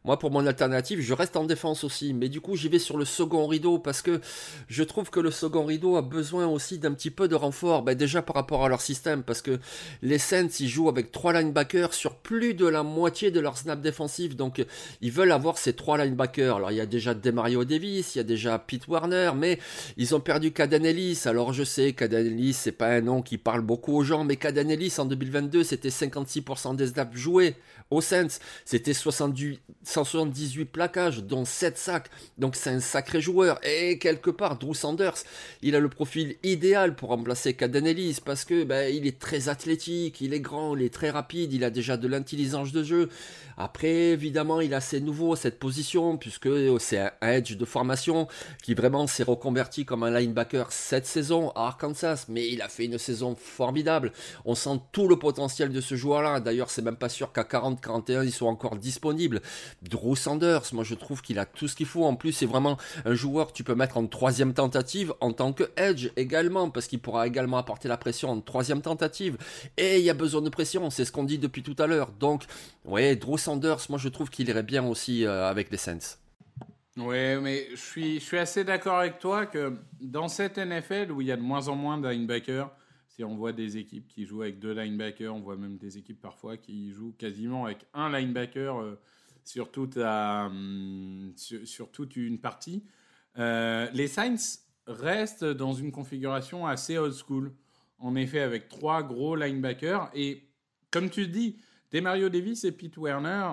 Moi, 0.02 0.18
pour 0.18 0.30
mon 0.30 0.46
alternative, 0.46 1.00
je 1.02 1.12
reste 1.12 1.36
en 1.36 1.44
défense 1.44 1.84
aussi. 1.84 2.14
Mais 2.14 2.30
du 2.30 2.40
coup, 2.40 2.56
j'y 2.56 2.70
vais 2.70 2.78
sur 2.78 2.96
le 2.96 3.04
second 3.04 3.46
rideau 3.46 3.78
parce 3.78 4.00
que 4.00 4.22
je 4.68 4.82
trouve 4.82 5.10
que 5.10 5.20
le 5.20 5.30
second 5.30 5.66
rideau 5.66 5.96
a 5.96 6.02
besoin 6.02 6.46
aussi 6.46 6.78
d'un 6.78 6.92
petit 6.92 7.10
peu 7.10 7.28
de 7.28 7.34
renfort. 7.34 7.82
Ben, 7.82 7.94
déjà 7.94 8.22
par 8.22 8.34
rapport 8.34 8.64
à 8.64 8.70
leur 8.70 8.80
système, 8.80 9.22
parce 9.22 9.42
que 9.42 9.58
les 10.00 10.16
Saints, 10.16 10.48
ils 10.58 10.68
jouent 10.68 10.88
avec 10.88 11.12
trois 11.12 11.34
linebackers 11.34 11.92
sur 11.92 12.14
plus 12.14 12.54
de 12.54 12.66
la 12.66 12.82
moitié 12.82 13.30
de 13.30 13.40
leur 13.40 13.58
snap 13.58 13.82
défensif. 13.82 14.36
Donc, 14.36 14.64
ils 15.02 15.12
veulent 15.12 15.32
avoir 15.32 15.58
ces 15.58 15.74
trois 15.74 16.02
linebackers. 16.02 16.56
Alors, 16.56 16.70
il 16.70 16.78
y 16.78 16.80
a 16.80 16.86
déjà 16.86 17.12
Demario 17.12 17.66
Davis, 17.66 18.14
il 18.14 18.18
y 18.18 18.20
a 18.22 18.24
déjà 18.24 18.58
Pete 18.58 18.88
Warner, 18.88 19.32
mais 19.36 19.58
ils 19.98 20.14
ont 20.14 20.20
perdu 20.20 20.50
Caden 20.50 20.86
Ellis. 20.86 21.22
Alors, 21.26 21.52
je 21.52 21.62
sais, 21.62 21.92
Caden 21.92 22.26
Ellis, 22.26 22.54
c'est 22.54 22.72
pas 22.72 22.88
un 22.88 23.02
nom 23.02 23.20
qui 23.20 23.36
parle 23.36 23.60
beaucoup 23.60 23.94
aux 23.94 24.02
gens, 24.02 24.24
mais 24.24 24.36
Caden 24.36 24.70
Ellis, 24.70 24.94
en 24.96 25.04
2022, 25.04 25.62
c'était 25.62 25.90
56% 25.90 26.74
des 26.74 26.86
snaps 26.86 27.14
joués 27.14 27.54
aux 27.90 28.00
Saints. 28.00 28.38
C'était 28.64 28.94
78 28.94 29.60
178 29.90 30.64
plaquages, 30.66 31.22
dont 31.22 31.44
7 31.44 31.76
sacs. 31.76 32.10
Donc 32.38 32.56
c'est 32.56 32.70
un 32.70 32.80
sacré 32.80 33.20
joueur. 33.20 33.58
Et 33.64 33.98
quelque 33.98 34.30
part, 34.30 34.58
Drew 34.58 34.74
Sanders, 34.74 35.24
il 35.62 35.74
a 35.74 35.80
le 35.80 35.88
profil 35.88 36.36
idéal 36.42 36.94
pour 36.94 37.10
remplacer 37.10 37.54
Caden 37.54 37.86
Ellis 37.86 38.18
parce 38.24 38.44
que 38.44 38.64
ben, 38.64 38.94
il 38.94 39.06
est 39.06 39.18
très 39.18 39.48
athlétique, 39.48 40.20
il 40.20 40.34
est 40.34 40.40
grand, 40.40 40.76
il 40.76 40.82
est 40.82 40.94
très 40.94 41.10
rapide, 41.10 41.52
il 41.52 41.64
a 41.64 41.70
déjà 41.70 41.96
de 41.96 42.08
l'intelligence 42.08 42.72
de 42.72 42.82
jeu. 42.82 43.08
Après, 43.56 44.10
évidemment, 44.12 44.60
il 44.60 44.72
a 44.72 44.80
ses 44.80 45.00
nouveaux 45.00 45.36
cette 45.36 45.58
position, 45.58 46.16
puisque 46.16 46.48
c'est 46.78 46.98
un 46.98 47.12
edge 47.20 47.56
de 47.56 47.64
formation 47.64 48.26
qui 48.62 48.74
vraiment 48.74 49.06
s'est 49.06 49.22
reconverti 49.22 49.84
comme 49.84 50.02
un 50.02 50.10
linebacker 50.10 50.72
cette 50.72 51.06
saison 51.06 51.50
à 51.50 51.66
Arkansas, 51.66 52.24
mais 52.28 52.48
il 52.48 52.62
a 52.62 52.68
fait 52.68 52.86
une 52.86 52.96
saison 52.96 53.34
formidable. 53.36 54.12
On 54.44 54.54
sent 54.54 54.80
tout 54.92 55.08
le 55.08 55.18
potentiel 55.18 55.72
de 55.72 55.80
ce 55.80 55.94
joueur-là. 55.94 56.40
D'ailleurs, 56.40 56.70
c'est 56.70 56.82
même 56.82 56.96
pas 56.96 57.08
sûr 57.08 57.32
qu'à 57.32 57.42
40-41, 57.42 58.24
ils 58.24 58.32
soient 58.32 58.48
encore 58.48 58.76
disponibles. 58.76 59.42
Drew 59.82 60.14
Sanders, 60.14 60.62
moi 60.72 60.84
je 60.84 60.94
trouve 60.94 61.22
qu'il 61.22 61.38
a 61.38 61.46
tout 61.46 61.68
ce 61.68 61.76
qu'il 61.76 61.86
faut. 61.86 62.04
En 62.04 62.14
plus, 62.14 62.32
c'est 62.32 62.46
vraiment 62.46 62.76
un 63.04 63.14
joueur 63.14 63.48
que 63.48 63.52
tu 63.52 63.64
peux 63.64 63.74
mettre 63.74 63.96
en 63.96 64.06
troisième 64.06 64.52
tentative 64.52 65.14
en 65.20 65.32
tant 65.32 65.52
que 65.52 65.64
edge 65.76 66.10
également, 66.16 66.70
parce 66.70 66.86
qu'il 66.86 67.00
pourra 67.00 67.26
également 67.26 67.58
apporter 67.58 67.88
la 67.88 67.96
pression 67.96 68.30
en 68.30 68.40
troisième 68.40 68.82
tentative. 68.82 69.38
Et 69.76 69.98
il 69.98 70.04
y 70.04 70.10
a 70.10 70.14
besoin 70.14 70.42
de 70.42 70.50
pression, 70.50 70.90
c'est 70.90 71.04
ce 71.04 71.12
qu'on 71.12 71.24
dit 71.24 71.38
depuis 71.38 71.62
tout 71.62 71.76
à 71.78 71.86
l'heure. 71.86 72.12
Donc, 72.18 72.44
ouais, 72.84 73.16
Drew 73.16 73.38
Sanders 73.38 73.80
moi 73.88 73.98
je 73.98 74.08
trouve 74.08 74.30
qu'il 74.30 74.48
irait 74.48 74.62
bien 74.62 74.86
aussi 74.86 75.24
euh, 75.24 75.48
avec 75.48 75.70
les 75.70 75.78
Saints. 75.78 76.18
Ouais, 76.96 77.40
mais 77.40 77.68
je 77.70 77.76
suis, 77.76 78.14
je 78.20 78.24
suis 78.24 78.38
assez 78.38 78.64
d'accord 78.64 78.98
avec 78.98 79.18
toi 79.20 79.46
que 79.46 79.74
dans 80.00 80.28
cette 80.28 80.58
NFL 80.58 81.12
où 81.12 81.20
il 81.20 81.28
y 81.28 81.32
a 81.32 81.36
de 81.36 81.42
moins 81.42 81.68
en 81.68 81.76
moins 81.76 81.98
de 81.98 82.08
linebackers, 82.08 82.70
si 83.08 83.24
on 83.24 83.36
voit 83.36 83.52
des 83.52 83.76
équipes 83.76 84.08
qui 84.08 84.26
jouent 84.26 84.42
avec 84.42 84.58
deux 84.58 84.72
linebackers, 84.72 85.34
on 85.34 85.40
voit 85.40 85.56
même 85.56 85.76
des 85.76 85.98
équipes 85.98 86.20
parfois 86.20 86.56
qui 86.56 86.90
jouent 86.90 87.14
quasiment 87.16 87.66
avec 87.66 87.86
un 87.94 88.10
linebacker 88.10 88.80
euh, 88.80 88.98
sur, 89.44 89.70
toute 89.70 89.96
hum, 89.96 91.32
sur, 91.36 91.90
toute 91.90 92.16
une 92.16 92.40
partie. 92.40 92.84
Euh, 93.38 93.88
les 93.92 94.08
Saints 94.08 94.60
restent 94.86 95.44
dans 95.44 95.72
une 95.72 95.92
configuration 95.92 96.66
assez 96.66 96.98
old 96.98 97.14
school, 97.14 97.52
en 97.98 98.16
effet 98.16 98.40
avec 98.40 98.68
trois 98.68 99.02
gros 99.02 99.36
linebackers. 99.36 100.10
Et 100.14 100.48
comme 100.90 101.10
tu 101.10 101.28
dis, 101.28 101.56
Mario 102.00 102.28
Davis 102.28 102.64
et 102.64 102.72
Pete 102.72 102.96
Werner, 102.98 103.52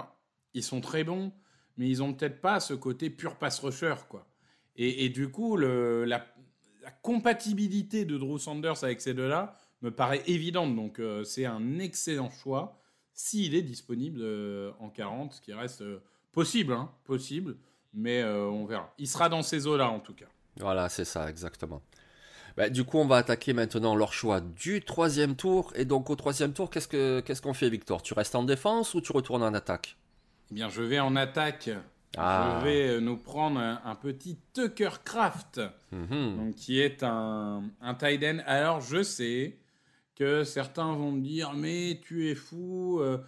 ils 0.53 0.63
sont 0.63 0.81
très 0.81 1.03
bons, 1.03 1.31
mais 1.77 1.87
ils 1.89 2.03
ont 2.03 2.13
peut-être 2.13 2.41
pas 2.41 2.59
ce 2.59 2.73
côté 2.73 3.09
pur 3.09 3.37
pass 3.37 3.59
rusher, 3.59 3.95
quoi. 4.09 4.27
Et, 4.79 5.09
du 5.09 5.29
coup, 5.29 5.57
la, 5.57 6.23
compatibilité 7.01 8.05
de 8.05 8.15
Drew 8.15 8.37
Sanders 8.37 8.83
avec 8.83 9.01
ces 9.01 9.15
deux-là 9.15 9.57
me 9.81 9.89
paraît 9.89 10.21
évidente. 10.27 10.75
Donc, 10.75 10.99
euh, 10.99 11.23
c'est 11.23 11.45
un 11.45 11.79
excellent 11.79 12.29
choix 12.29 12.79
s'il 13.17 13.55
est 13.55 13.63
disponible 13.63 14.19
euh, 14.21 14.71
en 14.79 14.89
40, 14.89 15.33
ce 15.33 15.41
qui 15.41 15.51
reste 15.51 15.81
euh, 15.81 16.01
possible, 16.31 16.71
hein, 16.71 16.91
possible, 17.03 17.57
mais 17.93 18.23
on 18.23 18.65
verra. 18.65 18.93
Il 18.99 19.07
sera 19.07 19.27
dans 19.27 19.41
ces 19.41 19.65
eaux-là, 19.65 19.89
en 19.89 19.99
tout 19.99 20.13
cas. 20.13 20.27
Voilà, 20.57 20.87
c'est 20.87 21.05
ça, 21.05 21.27
exactement. 21.27 21.81
Bah, 22.55 22.69
du 22.69 22.83
coup, 22.83 22.99
on 22.99 23.07
va 23.07 23.17
attaquer 23.17 23.53
maintenant 23.53 23.95
leur 23.95 24.13
choix 24.13 24.39
du 24.39 24.81
troisième 24.81 25.35
tour. 25.35 25.73
Et 25.75 25.85
donc, 25.85 26.11
au 26.11 26.15
troisième 26.15 26.53
tour, 26.53 26.69
qu'est-ce 26.69 27.41
qu'on 27.41 27.53
fait, 27.53 27.69
Victor? 27.69 28.03
Tu 28.03 28.13
restes 28.13 28.35
en 28.35 28.43
défense 28.43 28.93
ou 28.93 29.01
tu 29.01 29.11
retournes 29.11 29.43
en 29.43 29.53
attaque? 29.53 29.97
Eh 30.51 30.53
bien, 30.53 30.69
je 30.69 30.83
vais 30.83 30.99
en 30.99 31.15
attaque. 31.15 31.71
Ah. 32.17 32.59
Je 32.59 32.65
vais 32.65 32.87
euh, 32.87 32.99
nous 32.99 33.17
prendre 33.17 33.59
un, 33.59 33.95
petit 33.95 34.37
Tucker 34.53 34.89
Craft, 35.03 35.61
mhm. 35.91 36.53
qui 36.55 36.79
est 36.79 37.01
un, 37.01 37.63
un 37.81 37.93
tight 37.95 38.23
end. 38.23 38.39
Alors, 38.45 38.81
je 38.81 39.01
sais 39.01 39.57
que 40.17 40.43
certains 40.43 40.93
vont 40.95 41.11
me 41.11 41.21
dire, 41.21 41.53
mais 41.53 42.01
tu 42.03 42.29
es 42.29 42.35
fou, 42.35 42.99
euh, 43.01 43.19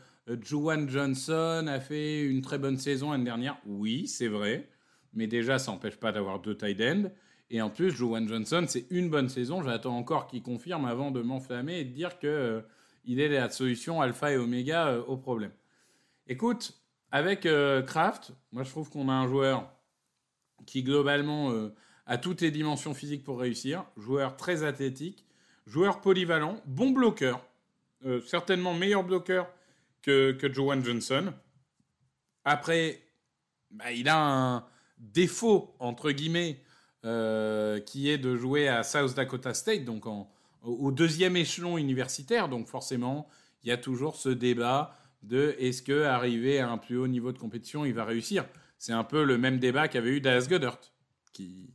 Juwan 0.42 0.90
Johnson 0.90 1.66
a 1.68 1.80
fait 1.80 2.22
une 2.24 2.42
très 2.42 2.58
bonne 2.58 2.78
saison 2.78 3.12
l'année 3.12 3.26
dernière. 3.26 3.58
Oui, 3.66 4.08
c'est 4.08 4.28
vrai, 4.28 4.70
mais 5.14 5.28
déjà, 5.28 5.60
ça 5.60 5.72
n'empêche 5.72 5.98
pas 5.98 6.12
d'avoir 6.12 6.40
deux 6.40 6.56
tight 6.56 6.82
ends. 6.82 7.10
Et 7.52 7.62
en 7.62 7.70
plus, 7.70 7.92
Joan 7.92 8.28
Johnson, 8.28 8.66
c'est 8.68 8.86
une 8.92 9.10
bonne 9.10 9.30
saison. 9.30 9.64
J'attends 9.64 9.98
encore 9.98 10.28
qu'il 10.28 10.44
confirme 10.44 10.86
avant 10.86 11.12
de 11.12 11.22
m'enflammer 11.22 11.80
et 11.80 11.84
de 11.84 11.94
dire 11.94 12.20
qu'il 12.20 12.30
euh, 12.30 12.62
est 13.08 13.28
la 13.28 13.50
solution 13.50 14.02
alpha 14.02 14.32
et 14.32 14.38
oméga 14.38 14.90
euh, 14.90 15.04
au 15.06 15.18
problème. 15.18 15.52
Écoute, 16.28 16.80
avec 17.12 17.48
euh, 17.48 17.82
Kraft, 17.82 18.34
moi 18.52 18.64
je 18.64 18.70
trouve 18.70 18.90
qu'on 18.92 19.10
a 19.10 19.14
un 19.14 19.28
joueur 19.28 19.74
qui 20.68 20.84
globalement 20.84 21.52
a 22.06 22.18
toutes 22.18 22.42
les 22.42 22.52
dimensions 22.52 22.94
physiques 22.94 23.24
pour 23.24 23.40
réussir. 23.40 23.86
Joueur 23.98 24.36
très 24.36 24.64
athlétique, 24.64 25.26
joueur 25.70 26.02
polyvalent, 26.02 26.60
bon 26.66 26.90
bloqueur. 26.92 27.46
certainement 28.26 28.74
meilleur 28.74 29.04
bloqueur 29.04 29.48
que, 30.02 30.32
que 30.32 30.52
Joan 30.52 30.84
Johnson. 30.84 31.34
Après, 32.46 33.02
bah, 33.72 33.92
il 33.92 34.10
a 34.10 34.18
un 34.18 34.66
défaut, 34.98 35.76
entre 35.80 36.12
guillemets, 36.12 36.58
euh, 37.06 37.80
qui 37.80 38.10
est 38.10 38.18
de 38.18 38.36
jouer 38.36 38.68
à 38.68 38.84
South 38.84 39.16
Dakota 39.16 39.54
State, 39.54 39.86
donc 39.86 40.04
au 40.64 40.92
deuxième 40.92 41.38
échelon 41.38 41.78
universitaire. 41.78 42.50
Donc 42.50 42.68
forcément, 42.68 43.30
il 43.64 43.70
y 43.70 43.72
a 43.72 43.78
toujours 43.78 44.16
ce 44.16 44.30
débat 44.30 44.98
de 45.24 45.56
est-ce 45.60 45.82
que 45.82 46.04
arriver 46.04 46.60
à 46.60 46.70
un 46.70 46.78
plus 46.78 46.98
haut 46.98 47.08
niveau 47.08 47.32
de 47.32 47.38
compétition, 47.38 47.86
il 47.86 47.94
va 47.94 48.06
réussir. 48.06 48.46
C'est 48.78 48.94
un 48.94 49.04
peu 49.04 49.24
le 49.24 49.38
même 49.38 49.60
débat 49.60 49.88
qu'avait 49.88 50.12
eu 50.12 50.22
Dallas 50.22 50.48
Goddard, 50.50 50.80
qui 51.34 51.70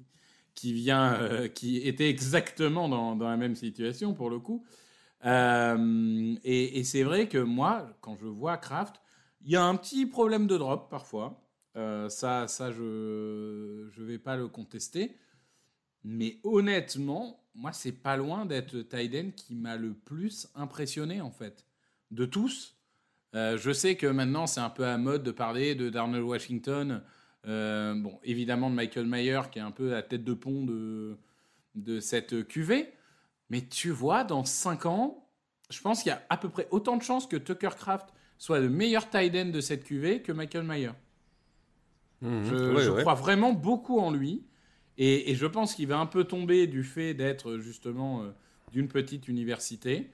qui 0.55 0.73
vient, 0.73 1.15
euh, 1.15 1.49
qui 1.49 1.79
était 1.79 2.09
exactement 2.09 2.89
dans, 2.89 3.17
la 3.17 3.37
même 3.37 3.57
situation 3.57 4.15
pour 4.15 4.31
le 4.31 4.39
coup. 4.39 4.65
Euh, 5.25 6.35
et, 6.45 6.85
c'est 6.85 7.03
vrai 7.03 7.29
que 7.29 7.39
moi, 7.39 7.97
quand 8.01 8.17
je 8.17 8.27
vois 8.27 8.57
Kraft, 8.57 9.01
il 9.43 9.51
y 9.51 9.57
a 9.57 9.65
un 9.65 9.77
petit 9.77 10.07
problème 10.07 10.47
de 10.47 10.57
drop 10.57 10.91
parfois. 10.91 11.41
Euh, 11.77 12.09
ça, 12.09 12.47
ça, 12.47 12.71
je 12.71 12.83
ne 12.83 14.05
vais 14.05 14.19
pas 14.19 14.37
le 14.37 14.49
contester. 14.49 15.17
Mais 16.05 16.39
honnêtement, 16.45 17.43
moi, 17.55 17.73
c'est 17.73 17.93
pas 17.93 18.17
loin 18.17 18.45
d'être 18.45 18.79
Tyden 18.83 19.33
qui 19.33 19.55
m'a 19.55 19.77
le 19.77 19.95
plus 19.95 20.49
impressionné, 20.55 21.21
en 21.21 21.31
fait. 21.31 21.65
De 22.11 22.27
tous. 22.27 22.77
Je 23.33 23.73
sais 23.73 23.97
que 23.97 24.07
maintenant, 24.07 24.47
c'est 24.47 24.61
un 24.61 24.71
peu 24.71 24.87
à 24.87 24.97
mode 24.97 25.25
de 25.25 25.33
parler 25.33 25.75
de 25.75 25.91
Darnell 25.91 26.23
Washington. 26.23 27.03
Euh, 27.47 27.95
bon, 27.95 28.19
évidemment, 28.25 28.71
de 28.71 28.75
Michael 28.75 29.07
Mayer, 29.07 29.41
qui 29.51 29.59
est 29.59 29.63
un 29.63 29.71
peu 29.71 29.91
la 29.91 30.03
tête 30.03 30.25
de 30.25 30.35
pont 30.35 30.65
de, 30.65 31.17
de 31.75 32.01
cette 32.01 32.47
cuvée. 32.49 32.93
Mais 33.51 33.63
tu 33.63 33.91
vois, 33.91 34.25
dans 34.25 34.45
5 34.45 34.87
ans, 34.87 35.29
je 35.71 35.81
pense 35.81 36.03
qu'il 36.03 36.11
y 36.11 36.13
a 36.13 36.23
à 36.31 36.37
peu 36.37 36.49
près 36.49 36.69
autant 36.71 36.97
de 36.97 37.03
chances 37.03 37.27
que 37.27 37.37
Tucker 37.37 37.71
Craft 37.77 38.09
soit 38.39 38.61
le 38.61 38.69
meilleur 38.69 39.09
tight 39.11 39.33
de 39.33 39.61
cette 39.61 39.85
cuvée 39.85 40.23
que 40.23 40.33
Michael 40.33 40.65
Mayer. 40.65 40.93
Mhm. 42.21 42.45
je, 42.45 43.01
crois 43.01 43.15
vraiment 43.15 43.53
beaucoup 43.53 43.99
en 43.99 44.11
lui. 44.11 44.45
Et, 44.97 45.35
je 45.35 45.47
pense 45.47 45.75
qu'il 45.75 45.89
va 45.89 45.99
un 45.99 46.07
peu 46.07 46.25
tomber 46.25 46.67
du 46.67 46.85
fait 46.85 47.15
d'être 47.15 47.59
justement 47.59 48.23
euh, 48.23 48.31
d'une 48.73 48.89
petite 48.89 49.29
université. 49.29 50.11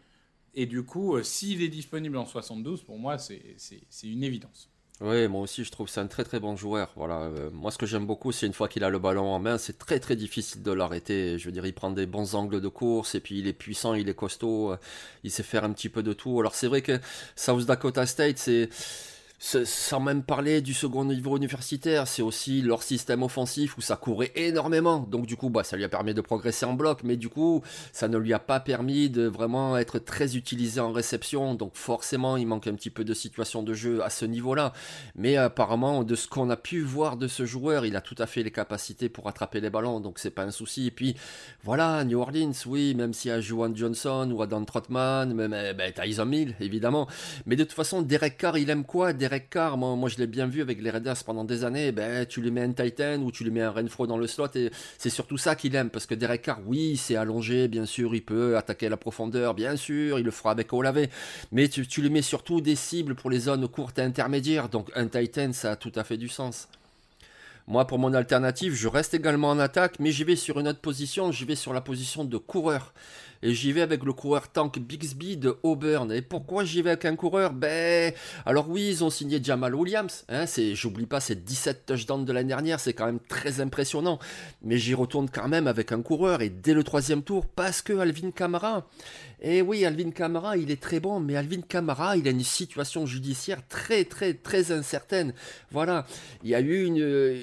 Et 0.54 0.66
du 0.66 0.82
coup, 0.82 1.16
euh, 1.16 1.22
s'il 1.22 1.62
est 1.62 1.68
disponible 1.68 2.16
en 2.16 2.25
72, 2.25 2.82
pour 2.82 2.99
moi, 2.99 3.18
c'est 3.18 3.56
une 4.02 4.25
évidence. 4.25 4.70
Oui, 5.00 5.28
moi 5.28 5.40
aussi, 5.40 5.64
je 5.64 5.71
trouve 5.71 5.88
c'est 5.88 6.00
un 6.00 6.07
très 6.09 6.25
très 6.25 6.40
bon 6.40 6.57
joueur. 6.57 6.92
Voilà, 6.95 7.21
euh, 7.23 7.50
moi, 7.54 7.71
ce 7.71 7.78
que 7.78 7.87
j'aime 7.87 8.07
beaucoup, 8.07 8.33
c'est 8.33 8.47
une 8.47 8.52
fois 8.52 8.69
qu'il 8.69 8.85
a 8.85 8.90
le 8.90 8.99
ballon 8.99 9.33
en 9.33 9.38
main, 9.38 9.57
c'est 9.57 9.78
très 9.78 9.99
très 9.99 10.14
difficile 10.14 10.62
de 10.62 10.73
l'arrêter. 10.73 11.38
Je 11.38 11.47
veux 11.47 11.52
dire, 11.52 11.64
il 11.64 11.73
prend 11.73 11.90
des 11.90 12.04
bons 12.04 12.35
angles 12.35 12.61
de 12.61 12.69
course 12.69 13.14
et 13.14 13.21
puis 13.21 13.38
il 13.38 13.47
est 13.47 13.54
puissant, 13.54 13.95
il 13.95 14.11
est 14.11 14.14
costaud, 14.14 14.75
il 15.25 15.30
sait 15.30 15.42
faire 15.42 15.64
un 15.64 15.73
petit 15.73 15.88
peu 15.88 16.02
de 16.02 16.12
tout. 16.12 16.38
Alors 16.38 16.54
c'est 16.54 16.66
vrai 16.66 16.83
que 16.83 17.00
South 17.35 17.64
Dakota 17.64 18.04
State, 18.04 18.37
c'est 18.37 18.69
sans 19.40 20.00
même 20.00 20.23
parler 20.23 20.61
du 20.61 20.75
second 20.75 21.06
niveau 21.06 21.35
universitaire, 21.38 22.06
c'est 22.06 22.20
aussi 22.20 22.61
leur 22.61 22.82
système 22.82 23.23
offensif 23.23 23.78
où 23.78 23.80
ça 23.80 23.97
courait 23.97 24.32
énormément. 24.37 24.99
Donc 25.11 25.25
du 25.25 25.37
coup, 25.37 25.49
bah, 25.49 25.64
ça 25.64 25.78
lui 25.78 25.85
a 25.85 25.88
permis 25.88 26.12
de 26.12 26.20
progresser 26.20 26.66
en 26.66 26.75
bloc, 26.75 27.00
mais 27.04 27.16
du 27.16 27.30
coup, 27.30 27.62
ça 27.92 28.06
ne 28.09 28.18
lui 28.18 28.35
a 28.35 28.38
pas 28.38 28.61
permis 28.61 29.09
de 29.09 29.26
vraiment 29.26 29.78
être 29.78 29.99
très 29.99 30.37
utilisé 30.37 30.78
en 30.80 30.92
réception. 30.92 31.54
Donc 31.54 31.73
forcément, 31.75 32.37
il 32.37 32.47
manque 32.47 32.66
un 32.66 32.75
petit 32.75 32.90
peu 32.90 33.02
de 33.02 33.14
situation 33.14 33.62
de 33.62 33.73
jeu 33.73 34.04
à 34.04 34.11
ce 34.11 34.26
niveau-là. 34.26 34.75
Mais 35.16 35.38
apparemment, 35.38 36.04
de 36.04 36.14
ce 36.16 36.28
qu'on 36.28 36.50
a 36.50 36.56
pu 36.56 36.82
voir 36.82 37.16
de 37.16 37.26
ce 37.26 37.47
joueur, 37.47 37.87
il 37.87 37.97
a 37.97 38.02
tout 38.02 38.16
à 38.18 38.26
fait 38.26 38.42
les 38.42 38.50
capacités 38.50 39.09
pour 39.09 39.26
attraper 39.26 39.61
les 39.61 39.70
ballons, 39.70 40.00
donc 40.00 40.18
c'est 40.18 40.30
pas 40.30 40.44
un 40.44 40.50
souci. 40.50 40.88
Et 40.88 40.90
puis 40.90 41.16
voilà, 41.64 42.04
New 42.04 42.20
Orleans, 42.20 42.52
oui, 42.66 42.94
même 42.94 43.14
s'il 43.14 43.30
y 43.30 43.35
a 43.35 43.40
Juwan 43.40 43.75
Johnson 43.75 44.30
ou 44.30 44.42
Adam 44.42 44.66
Trotman, 44.66 45.32
même 45.32 45.54
eh 45.54 45.73
ben, 45.73 45.92
Tyson 45.92 46.26
Mill, 46.26 46.56
évidemment. 46.61 47.09
Mais 47.47 47.56
de 47.56 47.64
toute 47.64 47.73
façon, 47.73 48.02
Derek 48.02 48.37
Carr, 48.37 48.59
il 48.59 48.68
aime 48.68 48.85
quoi? 48.85 49.14
Derek 49.14 49.29
Carr, 49.38 49.76
moi, 49.76 50.08
je 50.08 50.16
l'ai 50.18 50.26
bien 50.26 50.46
vu 50.46 50.60
avec 50.60 50.82
les 50.82 50.90
Raiders 50.90 51.22
pendant 51.25 51.44
des 51.44 51.64
années, 51.64 51.92
ben, 51.92 52.26
tu 52.26 52.40
lui 52.40 52.50
mets 52.50 52.62
un 52.62 52.72
Titan 52.72 53.20
ou 53.22 53.30
tu 53.30 53.44
lui 53.44 53.50
mets 53.50 53.62
un 53.62 53.70
Renfro 53.70 54.06
dans 54.06 54.18
le 54.18 54.26
slot 54.26 54.49
et 54.56 54.70
c'est 54.99 55.10
surtout 55.10 55.38
ça 55.38 55.54
qu'il 55.54 55.75
aime 55.76 55.90
parce 55.90 56.06
que 56.06 56.14
Derek 56.14 56.42
Carr, 56.42 56.60
oui, 56.66 56.96
c'est 56.96 57.16
allongé, 57.16 57.68
bien 57.68 57.87
sûr, 57.87 58.14
il 58.14 58.25
peut 58.25 58.56
attaquer 58.56 58.88
la 58.88 58.96
profondeur, 58.96 59.54
bien 59.54 59.76
sûr, 59.76 60.18
il 60.18 60.25
le 60.25 60.30
fera 60.30 60.50
avec 60.50 60.72
Olave, 60.72 61.06
mais 61.52 61.68
tu, 61.68 61.87
tu 61.87 62.02
lui 62.02 62.10
mets 62.10 62.22
surtout 62.22 62.60
des 62.60 62.76
cibles 62.76 63.14
pour 63.14 63.30
les 63.30 63.40
zones 63.40 63.68
courtes 63.68 63.99
et 63.99 64.02
intermédiaires, 64.02 64.68
donc 64.68 64.90
un 64.94 65.06
Titan, 65.06 65.52
ça 65.52 65.72
a 65.72 65.76
tout 65.76 65.92
à 65.94 66.02
fait 66.02 66.16
du 66.16 66.28
sens. 66.28 66.68
Moi, 67.66 67.87
pour 67.87 68.00
mon 68.00 68.14
alternative, 68.14 68.75
je 68.75 68.88
reste 68.88 69.14
également 69.14 69.50
en 69.50 69.58
attaque, 69.60 70.00
mais 70.00 70.10
j'y 70.10 70.25
vais 70.25 70.34
sur 70.34 70.58
une 70.58 70.66
autre 70.66 70.80
position, 70.80 71.30
j'y 71.30 71.44
vais 71.44 71.54
sur 71.54 71.72
la 71.72 71.80
position 71.80 72.25
de 72.25 72.37
coureur 72.37 72.92
et 73.42 73.54
j'y 73.54 73.73
vais 73.73 73.80
avec 73.80 74.04
le 74.04 74.12
coureur 74.12 74.49
tank 74.49 74.78
Bixby 74.78 75.37
de 75.37 75.56
Auburn. 75.62 76.12
Et 76.12 76.23
pourquoi 76.23 76.64
j'y 76.64 76.82
vais 76.82 76.90
avec 76.90 77.04
un 77.06 77.16
coureur? 77.16 77.52
Ben, 77.52 78.12
alors 78.44 78.68
oui, 78.68 78.88
ils 78.88 79.04
ont 79.04 79.11
signé 79.11 79.40
Jamal 79.42 79.75
Williams. 79.75 80.25
Hein, 80.28 80.44
j'oublie 80.75 81.06
pas, 81.06 81.20
ces 81.20 81.37
17 81.37 81.87
touchdowns 81.87 82.25
de 82.25 82.32
l'année 82.32 82.49
dernière, 82.49 82.80
c'est 82.80 82.92
quand 82.92 83.06
même 83.06 83.20
très 83.20 83.61
impressionnant. 83.61 84.18
Mais 84.62 84.76
j'y 84.76 84.94
retourne 84.94 85.30
quand 85.30 85.49
même 85.49 85.66
avec 85.66 85.92
un 85.92 86.02
coureur 86.02 86.42
et 86.42 86.50
dès 86.50 86.75
le 86.75 86.85
troisième 86.85 87.23
tour 87.23 87.47
parce 87.47 87.80
que 87.82 87.94
Alvin 87.94 88.30
Kamara. 88.30 88.87
Et 89.42 89.62
oui, 89.62 89.87
Alvin 89.87 90.11
Kamara, 90.11 90.59
il 90.59 90.70
est 90.70 90.80
très 90.80 91.00
bon, 91.00 91.18
mais 91.18 91.35
Alvin 91.35 91.62
Kamara, 91.62 92.18
il 92.18 92.28
a 92.28 92.30
une 92.30 92.44
situation 92.44 93.06
judiciaire 93.06 93.66
très, 93.66 94.04
très, 94.04 94.35
très 94.35 94.70
incertaine. 94.70 95.32
Voilà, 95.70 96.04
il 96.44 96.50
y 96.50 96.54
a 96.54 96.61
eu 96.61 96.85
une, 96.85 96.99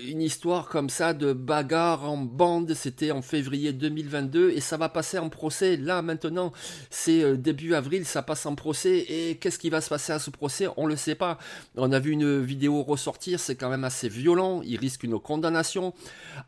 une 0.08 0.22
histoire 0.22 0.68
comme 0.68 0.92
ça 0.92 1.16
de 1.16 1.34
bagarre 1.34 2.08
en 2.08 2.18
bande, 2.18 2.76
c'était 2.76 3.10
en 3.10 3.24
février 3.24 3.74
2022, 3.74 4.52
et 4.52 4.60
ça 4.60 4.78
va 4.78 4.90
passer 4.90 5.18
en 5.18 5.30
procès 5.30 5.76
là 5.88 6.04
maintenant, 6.04 6.52
c'est 6.92 7.24
euh, 7.24 7.36
début 7.36 7.74
avril, 7.74 8.06
ça 8.06 8.22
passe 8.22 8.46
en 8.46 8.54
procès 8.54 9.00
et 9.10 9.38
qu'est-ce 9.38 9.58
qui 9.58 9.72
va 9.72 9.82
se 9.82 9.90
passer 9.90 10.14
à 10.14 10.20
ce 10.20 10.30
procès? 10.30 10.68
On 10.78 10.86
le 10.86 10.96
sait 10.96 11.16
pas. 11.16 11.40
On 11.76 11.92
a 11.92 12.00
vu 12.00 12.12
une 12.12 12.42
vidéo 12.42 12.84
ressortir, 12.84 13.40
c'est 13.40 13.56
quand 13.56 13.70
même 13.70 13.84
assez 13.84 14.10
violent. 14.10 14.62
Il 14.64 14.78
risque 14.78 15.04
une 15.04 15.20
condamnation. 15.20 15.94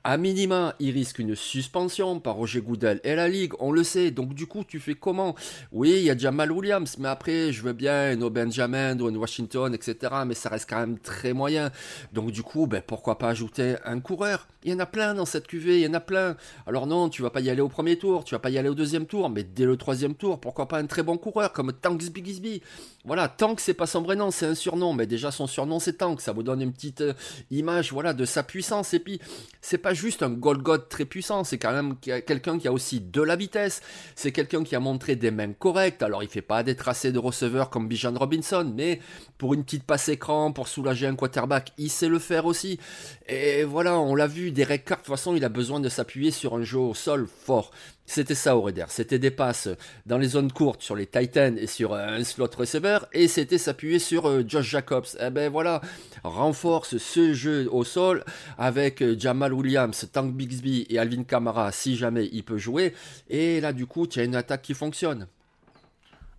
À 0.03 0.17
minima, 0.17 0.75
il 0.79 0.91
risque 0.91 1.19
une 1.19 1.36
suspension 1.36 2.19
par 2.19 2.36
Roger 2.36 2.62
Goodell 2.62 3.01
et 3.03 3.15
la 3.15 3.27
Ligue, 3.27 3.53
on 3.60 3.72
le 3.72 3.84
sait. 3.84 4.12
Donc 4.12 4.36
du 4.36 4.46
coup, 4.46 4.63
tu 4.63 4.79
fais 4.79 4.93
comment? 4.93 5.36
Oui, 5.72 5.91
il 5.98 6.03
y 6.03 6.12
a 6.12 6.17
Jamal 6.17 6.51
Williams, 6.51 6.98
mais 7.00 7.08
après, 7.08 7.51
je 7.51 7.63
veux 7.63 7.74
bien 7.74 8.12
un 8.12 8.29
Benjamin 8.29 9.00
un 9.00 9.15
Washington, 9.15 9.74
etc. 9.74 10.13
Mais 10.25 10.36
ça 10.36 10.50
reste 10.50 10.69
quand 10.69 10.79
même 10.79 11.00
très 11.00 11.34
moyen. 11.34 11.72
Donc 12.13 12.31
du 12.31 12.43
coup, 12.43 12.67
ben, 12.67 12.81
pourquoi 12.86 13.17
pas 13.17 13.29
ajouter 13.29 13.75
un 13.86 14.00
coureur? 14.00 14.48
Il 14.63 14.72
y 14.72 14.75
en 14.75 14.79
a 14.79 14.86
plein 14.86 15.13
dans 15.13 15.25
cette 15.25 15.48
cuvée, 15.48 15.79
il 15.79 15.86
y 15.86 15.88
en 15.88 15.93
a 15.93 16.00
plein. 16.00 16.36
Alors 16.67 16.86
non, 16.86 17.10
tu 17.10 17.22
vas 17.22 17.29
pas 17.29 17.39
y 17.39 17.50
aller 17.50 17.62
au 17.62 17.69
premier 17.69 17.98
tour, 17.98 18.24
tu 18.24 18.36
vas 18.36 18.39
pas 18.39 18.50
y 18.50 18.58
aller 18.58 18.69
au 18.69 18.75
deuxième 18.75 19.05
tour, 19.05 19.29
mais 19.30 19.44
dès 19.44 19.66
le 19.66 19.78
troisième 19.78 20.16
tour, 20.16 20.40
pourquoi 20.40 20.68
pas 20.68 20.80
un 20.80 20.86
très 20.86 21.04
bon 21.04 21.18
coureur 21.18 21.54
comme 21.54 21.74
Tanks 21.74 22.10
Bigisby 22.12 22.62
Voilà, 23.10 23.28
Tank 23.28 23.60
c'est 23.60 23.74
pas 23.74 23.88
son 23.88 24.04
vrai 24.04 24.16
nom, 24.16 24.30
c'est 24.30 24.46
un 24.46 24.54
surnom, 24.54 24.94
mais 24.94 25.08
déjà 25.08 25.32
son 25.32 25.48
surnom 25.48 25.80
c'est 25.80 25.94
Tank, 25.94 26.22
ça 26.22 26.32
vous 26.32 26.44
donne 26.44 26.62
une 26.62 26.72
petite 26.72 27.01
euh, 27.01 27.13
image 27.50 27.92
voilà 27.92 28.13
de 28.13 28.24
sa 28.24 28.44
puissance. 28.44 28.94
Et 28.94 29.00
puis 29.00 29.20
c'est 29.62 29.80
pas 29.80 29.96
juste 29.96 30.22
un 30.22 30.30
Gold 30.30 30.88
très 30.89 31.06
puissant, 31.06 31.44
c'est 31.44 31.58
quand 31.58 31.72
même 31.72 31.96
quelqu'un 31.98 32.60
qui 32.60 32.68
a 32.68 32.72
aussi 32.72 33.01
de 33.01 33.24
la 33.24 33.36
vitesse, 33.36 33.82
c'est 34.13 34.32
quelqu'un 34.32 34.63
qui 34.63 34.75
a 34.75 34.80
montré 34.80 35.16
des 35.16 35.32
mains 35.32 35.54
correctes. 35.54 36.04
Alors 36.04 36.22
il 36.22 36.30
fait 36.30 36.44
pas 36.44 36.62
des 36.62 36.75
tracés 36.75 37.12
de 37.12 37.18
receveur 37.18 37.72
comme 37.72 37.88
Bijan 37.88 38.13
Robinson, 38.13 38.72
mais 38.75 39.00
pour 39.39 39.56
une 39.56 39.63
petite 39.63 39.86
passe 39.86 40.08
écran, 40.10 40.51
pour 40.51 40.68
soulager 40.68 41.08
un 41.08 41.16
quarterback, 41.16 41.74
il 41.80 41.89
sait 41.89 42.10
le 42.10 42.20
faire 42.20 42.46
aussi. 42.46 42.80
Et 43.28 43.63
voilà, 43.63 43.98
on 43.98 44.13
l'a 44.13 44.28
vu, 44.28 44.51
Derek 44.51 44.86
Carr 44.86 45.00
de 45.00 45.06
toute 45.06 45.16
façon 45.16 45.36
il 45.36 45.44
a 45.44 45.50
besoin 45.50 45.80
de 45.80 45.89
s'appuyer 45.89 46.30
sur 46.30 46.54
un 46.54 46.62
jeu 46.62 46.78
au 46.78 46.94
sol 46.94 47.28
fort. 47.28 47.72
C'était 48.10 48.34
ça 48.34 48.58
au 48.58 48.63
Raider. 48.63 48.86
C'était 48.88 49.20
des 49.20 49.30
passes 49.30 49.70
dans 50.08 50.18
les 50.18 50.30
zones 50.30 50.51
courtes 50.51 50.82
sur 50.82 50.96
les 50.96 51.06
Titans 51.06 51.56
et 51.60 51.68
sur 51.68 51.94
euh, 51.94 52.18
un 52.18 52.24
slot 52.24 52.50
receiver 52.58 52.99
et 53.13 53.27
c'était 53.27 53.58
s'appuyer 53.58 54.00
sur 54.00 54.27
euh, 54.27 54.44
Josh 54.48 54.70
Jacobs. 54.70 55.06
Eh 55.20 55.29
ben 55.29 55.51
voilà, 55.51 55.82
renforce 56.24 56.98
ce 56.98 57.34
jeu 57.34 57.68
au 57.72 57.84
sol 57.84 58.24
avec 58.58 59.01
euh, 59.01 59.15
Jamal 59.18 59.53
Williams, 59.53 60.10
Tank 60.12 60.34
Bixby 60.34 60.86
et 60.89 61.00
Alvin 61.00 61.24
Kamara 61.24 61.72
si 61.72 61.96
jamais 61.96 62.29
il 62.32 62.44
peut 62.44 62.58
jouer. 62.58 62.94
Et 63.29 63.62
là 63.62 63.74
du 63.74 63.86
coup, 63.86 64.08
tu 64.08 64.20
as 64.20 64.24
une 64.24 64.36
attaque 64.36 64.62
qui 64.62 64.74
fonctionne. 64.74 65.27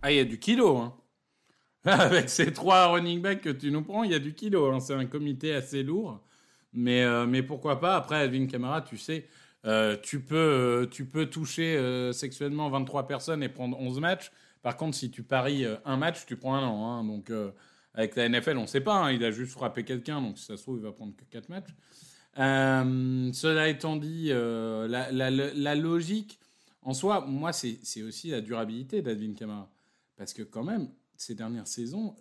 Ah, 0.01 0.11
il 0.11 0.17
y 0.17 0.21
a 0.21 0.25
du 0.25 0.39
kilo, 0.39 0.77
hein. 0.77 0.93
Avec 1.83 2.29
ces 2.29 2.53
trois 2.53 2.87
running 2.87 3.21
backs 3.21 3.41
que 3.41 3.49
tu 3.49 3.71
nous 3.71 3.81
prends, 3.81 4.03
il 4.03 4.11
y 4.11 4.15
a 4.15 4.19
du 4.19 4.33
kilo. 4.33 4.71
Hein. 4.71 4.79
C'est 4.79 4.93
un 4.93 5.05
comité 5.05 5.55
assez 5.55 5.81
lourd. 5.81 6.19
Mais, 6.73 7.03
mais 7.25 7.41
pourquoi 7.41 7.81
pas? 7.81 7.95
Après, 7.95 8.17
Alvin 8.17 8.45
Kamara, 8.45 8.81
tu 8.81 8.97
sais, 8.97 9.27
euh, 9.65 9.95
tu, 10.01 10.19
peux, 10.21 10.35
euh, 10.35 10.87
tu 10.87 11.05
peux 11.05 11.27
toucher 11.27 11.77
euh, 11.77 12.11
sexuellement 12.13 12.69
23 12.69 13.07
personnes 13.07 13.43
et 13.43 13.49
prendre 13.49 13.79
11 13.79 13.99
matchs. 13.99 14.31
Par 14.61 14.77
contre, 14.77 14.95
si 14.95 15.09
tu 15.11 15.23
paries 15.23 15.65
un 15.85 15.97
match, 15.97 16.25
tu 16.25 16.37
prends 16.37 16.55
un 16.55 16.63
an. 16.63 16.87
Hein. 16.87 17.03
Donc, 17.03 17.31
avec 17.93 18.15
la 18.15 18.29
NFL, 18.29 18.57
on 18.57 18.61
ne 18.61 18.67
sait 18.67 18.81
pas. 18.81 18.95
Hein. 18.95 19.11
il 19.11 19.23
a 19.23 19.31
juste 19.31 19.53
frappé 19.53 19.83
quelqu'un. 19.83 20.21
Donc, 20.21 20.37
si 20.37 20.45
ça 20.45 20.57
se 20.57 20.61
trouve, 20.61 20.77
il 20.77 20.83
va 20.83 20.91
prendre 20.91 21.15
que 21.15 21.25
4 21.25 21.49
matchs. 21.49 21.73
cela 22.35 23.69
étant 23.69 23.95
dit, 23.95 24.29
la, 24.29 25.75
logique, 25.75 26.39
en 26.83 26.93
soi, 26.93 27.25
moi, 27.25 27.53
c'est 27.53 28.03
aussi 28.03 28.29
la 28.29 28.41
durabilité 28.41 29.01
d'Advin 29.01 29.33
Kamara. 29.33 29.69
Parce 30.15 30.33
que 30.33 30.43
quand 30.43 30.63
même, 30.63 30.89
ces 31.17 31.33
dernières 31.33 31.67
saisons, 31.67 32.15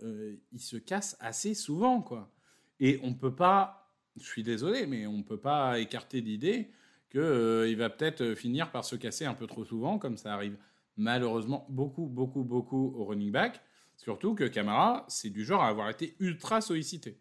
il 0.53 0.61
se 0.61 0.77
casse 0.77 1.17
assez 1.21 1.55
souvent. 1.55 2.01
quoi. 2.01 2.33
Et 2.81 2.99
on 3.03 3.09
ne 3.09 3.15
peut 3.15 3.35
pas, 3.35 3.93
je 4.17 4.25
suis 4.25 4.43
désolé, 4.43 4.87
mais 4.87 5.07
on 5.07 5.19
ne 5.19 5.23
peut 5.23 5.39
pas 5.39 5.79
écarter 5.79 6.23
l'idée 6.23 6.71
qu'il 7.11 7.21
euh, 7.21 7.75
va 7.77 7.91
peut-être 7.91 8.23
euh, 8.23 8.35
finir 8.35 8.71
par 8.71 8.85
se 8.85 8.97
casser 8.97 9.27
un 9.27 9.35
peu 9.35 9.47
trop 9.47 9.65
souvent, 9.65 9.99
comme 9.99 10.17
ça 10.17 10.33
arrive 10.33 10.57
malheureusement 11.01 11.67
beaucoup, 11.69 12.07
beaucoup, 12.07 12.45
beaucoup 12.45 12.95
au 12.97 13.05
running 13.05 13.33
back. 13.33 13.61
Surtout 13.97 14.35
que 14.35 14.45
Camara, 14.45 15.05
c'est 15.09 15.31
du 15.31 15.45
genre 15.45 15.63
à 15.63 15.69
avoir 15.69 15.91
été 15.91 16.15
ultra 16.21 16.61
sollicité. 16.61 17.19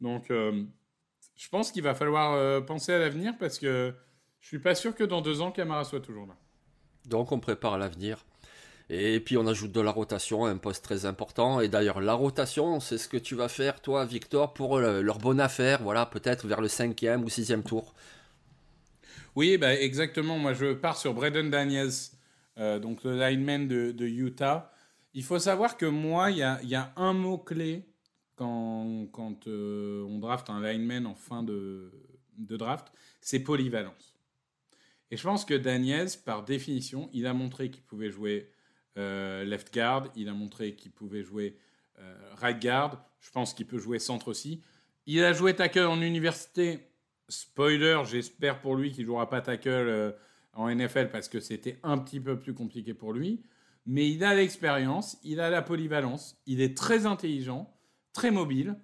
Donc, 0.00 0.30
euh, 0.30 0.64
je 1.36 1.48
pense 1.48 1.72
qu'il 1.72 1.82
va 1.82 1.94
falloir 1.94 2.64
penser 2.66 2.92
à 2.92 2.98
l'avenir 2.98 3.34
parce 3.38 3.58
que 3.58 3.94
je 4.40 4.48
suis 4.48 4.58
pas 4.58 4.74
sûr 4.74 4.94
que 4.94 5.04
dans 5.04 5.22
deux 5.22 5.40
ans, 5.40 5.50
Camara 5.50 5.84
soit 5.84 6.00
toujours 6.00 6.26
là. 6.26 6.36
Donc, 7.06 7.32
on 7.32 7.40
prépare 7.40 7.78
l'avenir. 7.78 8.24
Et 8.90 9.18
puis 9.20 9.38
on 9.38 9.46
ajoute 9.46 9.72
de 9.72 9.80
la 9.80 9.90
rotation, 9.90 10.44
un 10.44 10.58
poste 10.58 10.84
très 10.84 11.06
important. 11.06 11.60
Et 11.60 11.68
d'ailleurs, 11.68 12.00
la 12.00 12.12
rotation, 12.12 12.80
c'est 12.80 12.98
ce 12.98 13.08
que 13.08 13.16
tu 13.16 13.34
vas 13.34 13.48
faire, 13.48 13.80
toi, 13.80 14.04
Victor, 14.04 14.52
pour 14.52 14.78
leur 14.78 15.18
bonne 15.18 15.40
affaire, 15.40 15.82
voilà, 15.82 16.04
peut-être 16.04 16.46
vers 16.46 16.60
le 16.60 16.68
cinquième 16.68 17.24
ou 17.24 17.30
sixième 17.30 17.62
tour. 17.62 17.94
Oui, 19.36 19.56
bah, 19.56 19.74
exactement. 19.74 20.38
Moi, 20.38 20.52
je 20.52 20.74
pars 20.74 20.96
sur 20.96 21.14
Braden 21.14 21.50
Daniels, 21.50 21.90
euh, 22.58 22.78
donc 22.78 23.04
le 23.04 23.18
lineman 23.18 23.66
de, 23.66 24.06
Utah. 24.06 24.72
Il 25.12 25.24
faut 25.24 25.38
savoir 25.38 25.76
que 25.76 25.86
moi, 25.86 26.30
il 26.30 26.38
y 26.38 26.42
a, 26.42 26.92
un 26.96 27.12
mot-clé 27.12 27.84
quand, 28.36 29.46
euh, 29.46 30.02
on 30.04 30.18
draft 30.18 30.50
un 30.50 30.60
lineman 30.60 31.06
en 31.06 31.14
fin 31.14 31.42
de, 31.42 31.92
de 32.36 32.56
draft, 32.56 32.92
c'est 33.20 33.40
polyvalence. 33.40 34.16
Et 35.10 35.16
je 35.16 35.22
pense 35.22 35.44
que 35.44 35.54
Daniels, 35.54 36.08
par 36.24 36.44
définition, 36.44 37.08
il 37.12 37.26
a 37.26 37.34
montré 37.34 37.70
qu'il 37.70 37.84
pouvait 37.84 38.10
jouer 38.10 38.50
euh, 38.98 39.44
left 39.44 39.72
guard, 39.72 40.08
il 40.16 40.28
a 40.28 40.32
montré 40.32 40.74
qu'il 40.74 40.90
pouvait 40.90 41.22
jouer 41.22 41.56
right 42.36 42.60
guard, 42.60 43.04
je 43.20 43.30
pense 43.30 43.54
qu'il 43.54 43.66
peut 43.66 43.78
jouer 43.78 44.00
centre 44.00 44.26
aussi. 44.26 44.60
Il 45.06 45.22
a 45.22 45.32
joué 45.32 45.54
tackle 45.54 45.86
en 45.86 46.02
université, 46.02 46.90
Spoiler, 47.28 48.02
j'espère 48.04 48.60
pour 48.60 48.74
lui 48.74 48.92
qu'il 48.92 49.06
jouera 49.06 49.30
pas 49.30 49.40
tackle 49.40 50.14
en 50.56 50.74
NFL 50.74 51.10
parce 51.10 51.28
que 51.28 51.40
c'était 51.40 51.78
un 51.82 51.98
petit 51.98 52.20
peu 52.20 52.38
plus 52.38 52.54
compliqué 52.54 52.94
pour 52.94 53.12
lui. 53.12 53.42
Mais 53.86 54.10
il 54.10 54.24
a 54.24 54.34
l'expérience, 54.34 55.18
il 55.22 55.40
a 55.40 55.50
la 55.50 55.62
polyvalence, 55.62 56.40
il 56.46 56.60
est 56.60 56.76
très 56.76 57.06
intelligent, 57.06 57.74
très 58.12 58.30
mobile. 58.30 58.76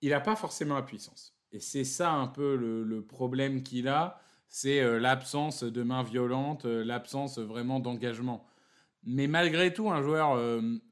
Il 0.00 0.10
n'a 0.10 0.20
pas 0.20 0.36
forcément 0.36 0.76
la 0.76 0.82
puissance. 0.82 1.36
Et 1.50 1.60
c'est 1.60 1.84
ça 1.84 2.12
un 2.12 2.28
peu 2.28 2.56
le, 2.56 3.02
problème 3.02 3.62
qu'il 3.62 3.88
a, 3.88 4.20
c'est 4.48 4.80
euh, 4.80 4.98
l'absence 4.98 5.64
de 5.64 5.82
main 5.82 6.02
violente, 6.02 6.66
euh, 6.66 6.84
l'absence 6.84 7.38
vraiment 7.38 7.80
d'engagement. 7.80 8.46
Mais 9.04 9.26
malgré 9.26 9.72
tout, 9.72 9.90
un 9.90 10.02
joueur 10.02 10.38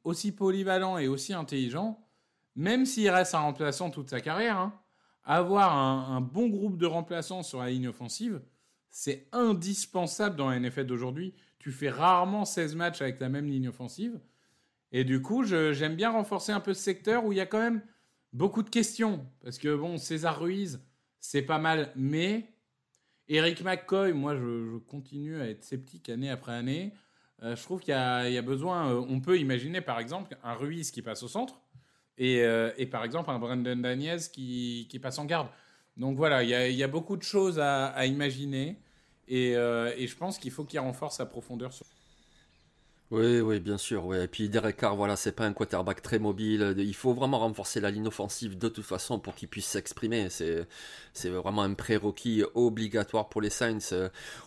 aussi 0.04 0.32
polyvalent 0.32 0.96
et 0.96 1.08
aussi 1.08 1.34
intelligent, 1.34 2.06
même 2.54 2.86
s'il 2.86 3.10
reste 3.10 3.34
un 3.34 3.40
remplaçant 3.40 3.90
toute 3.90 4.08
sa 4.08 4.20
carrière, 4.20 4.56
hein, 4.56 4.72
avoir 5.24 5.76
un, 5.76 6.20
bon 6.20 6.48
groupe 6.48 6.78
de 6.78 6.86
remplaçants 6.86 7.42
sur 7.42 7.60
la 7.60 7.70
ligne 7.70 7.88
offensive, 7.88 8.40
c'est 8.98 9.28
indispensable 9.32 10.36
dans 10.36 10.48
la 10.48 10.58
NFL 10.58 10.86
d'aujourd'hui. 10.86 11.34
Tu 11.58 11.70
fais 11.70 11.90
rarement 11.90 12.46
16 12.46 12.76
matchs 12.76 13.02
avec 13.02 13.20
la 13.20 13.28
même 13.28 13.46
ligne 13.46 13.68
offensive. 13.68 14.18
Et 14.90 15.04
du 15.04 15.20
coup, 15.20 15.44
j'aime 15.44 15.96
bien 15.96 16.10
renforcer 16.10 16.50
un 16.50 16.60
peu 16.60 16.72
ce 16.72 16.82
secteur 16.82 17.26
où 17.26 17.30
il 17.30 17.36
y 17.36 17.40
a 17.42 17.44
quand 17.44 17.60
même 17.60 17.82
beaucoup 18.32 18.62
de 18.62 18.70
questions. 18.70 19.26
Parce 19.42 19.58
que, 19.58 19.76
bon, 19.76 19.98
César 19.98 20.40
Ruiz, 20.40 20.80
c'est 21.20 21.42
pas 21.42 21.58
mal, 21.58 21.92
mais 21.94 22.54
Eric 23.28 23.62
McCoy, 23.62 24.14
moi, 24.14 24.34
je, 24.34 24.78
continue 24.78 25.42
à 25.42 25.46
être 25.46 25.62
sceptique 25.62 26.08
année 26.08 26.30
après 26.30 26.54
année. 26.54 26.94
Euh, 27.42 27.54
je 27.54 27.62
trouve 27.62 27.80
qu'il 27.80 27.92
y, 27.92 27.92
a 27.92 28.42
besoin. 28.42 28.92
Euh, 28.92 29.04
on 29.10 29.20
peut 29.20 29.38
imaginer, 29.38 29.82
par 29.82 30.00
exemple, 30.00 30.38
un 30.42 30.54
Ruiz 30.54 30.90
qui 30.90 31.02
passe 31.02 31.22
au 31.22 31.28
centre 31.28 31.60
et, 32.16 32.40
euh, 32.44 32.70
par 32.90 33.04
exemple, 33.04 33.28
un 33.28 33.38
Brandon 33.38 33.76
Daniels 33.76 34.30
qui, 34.32 34.98
passe 35.02 35.18
en 35.18 35.26
garde. 35.26 35.48
Donc 35.98 36.16
voilà, 36.16 36.42
il 36.42 36.74
y 36.74 36.82
a, 36.82 36.88
beaucoup 36.88 37.18
de 37.18 37.22
choses 37.22 37.58
à, 37.60 38.06
imaginer 38.06 38.78
et, 39.28 39.52
et, 39.52 40.06
je 40.06 40.16
pense 40.16 40.38
qu'il 40.38 40.50
faut 40.50 40.64
qu'il 40.64 40.78
renforce 40.78 41.16
sa 41.16 41.26
profondeur 41.26 41.72
sur 41.72 41.86
oui, 43.12 43.38
oui, 43.40 43.60
bien 43.60 43.78
sûr. 43.78 44.12
Et 44.16 44.26
puis 44.26 44.48
Derek 44.48 44.78
Carr, 44.78 44.96
voilà, 44.96 45.14
c'est 45.14 45.30
pas 45.30 45.46
un 45.46 45.52
quarterback 45.52 46.02
très 46.02 46.18
mobile. 46.18 46.74
Il 46.76 46.94
faut 46.94 47.14
vraiment 47.14 47.38
renforcer 47.38 47.78
la 47.78 47.92
ligne 47.92 48.08
offensive 48.08 48.58
de 48.58 48.68
toute 48.68 48.84
façon 48.84 49.20
pour 49.20 49.36
qu'il 49.36 49.46
puisse 49.46 49.66
s'exprimer. 49.66 50.26
C'est, 50.28 50.66
vraiment 51.28 51.62
un 51.62 51.74
prérequis 51.74 52.42
obligatoire 52.54 53.28
pour 53.28 53.40
les 53.42 53.50
Saints. 53.50 53.94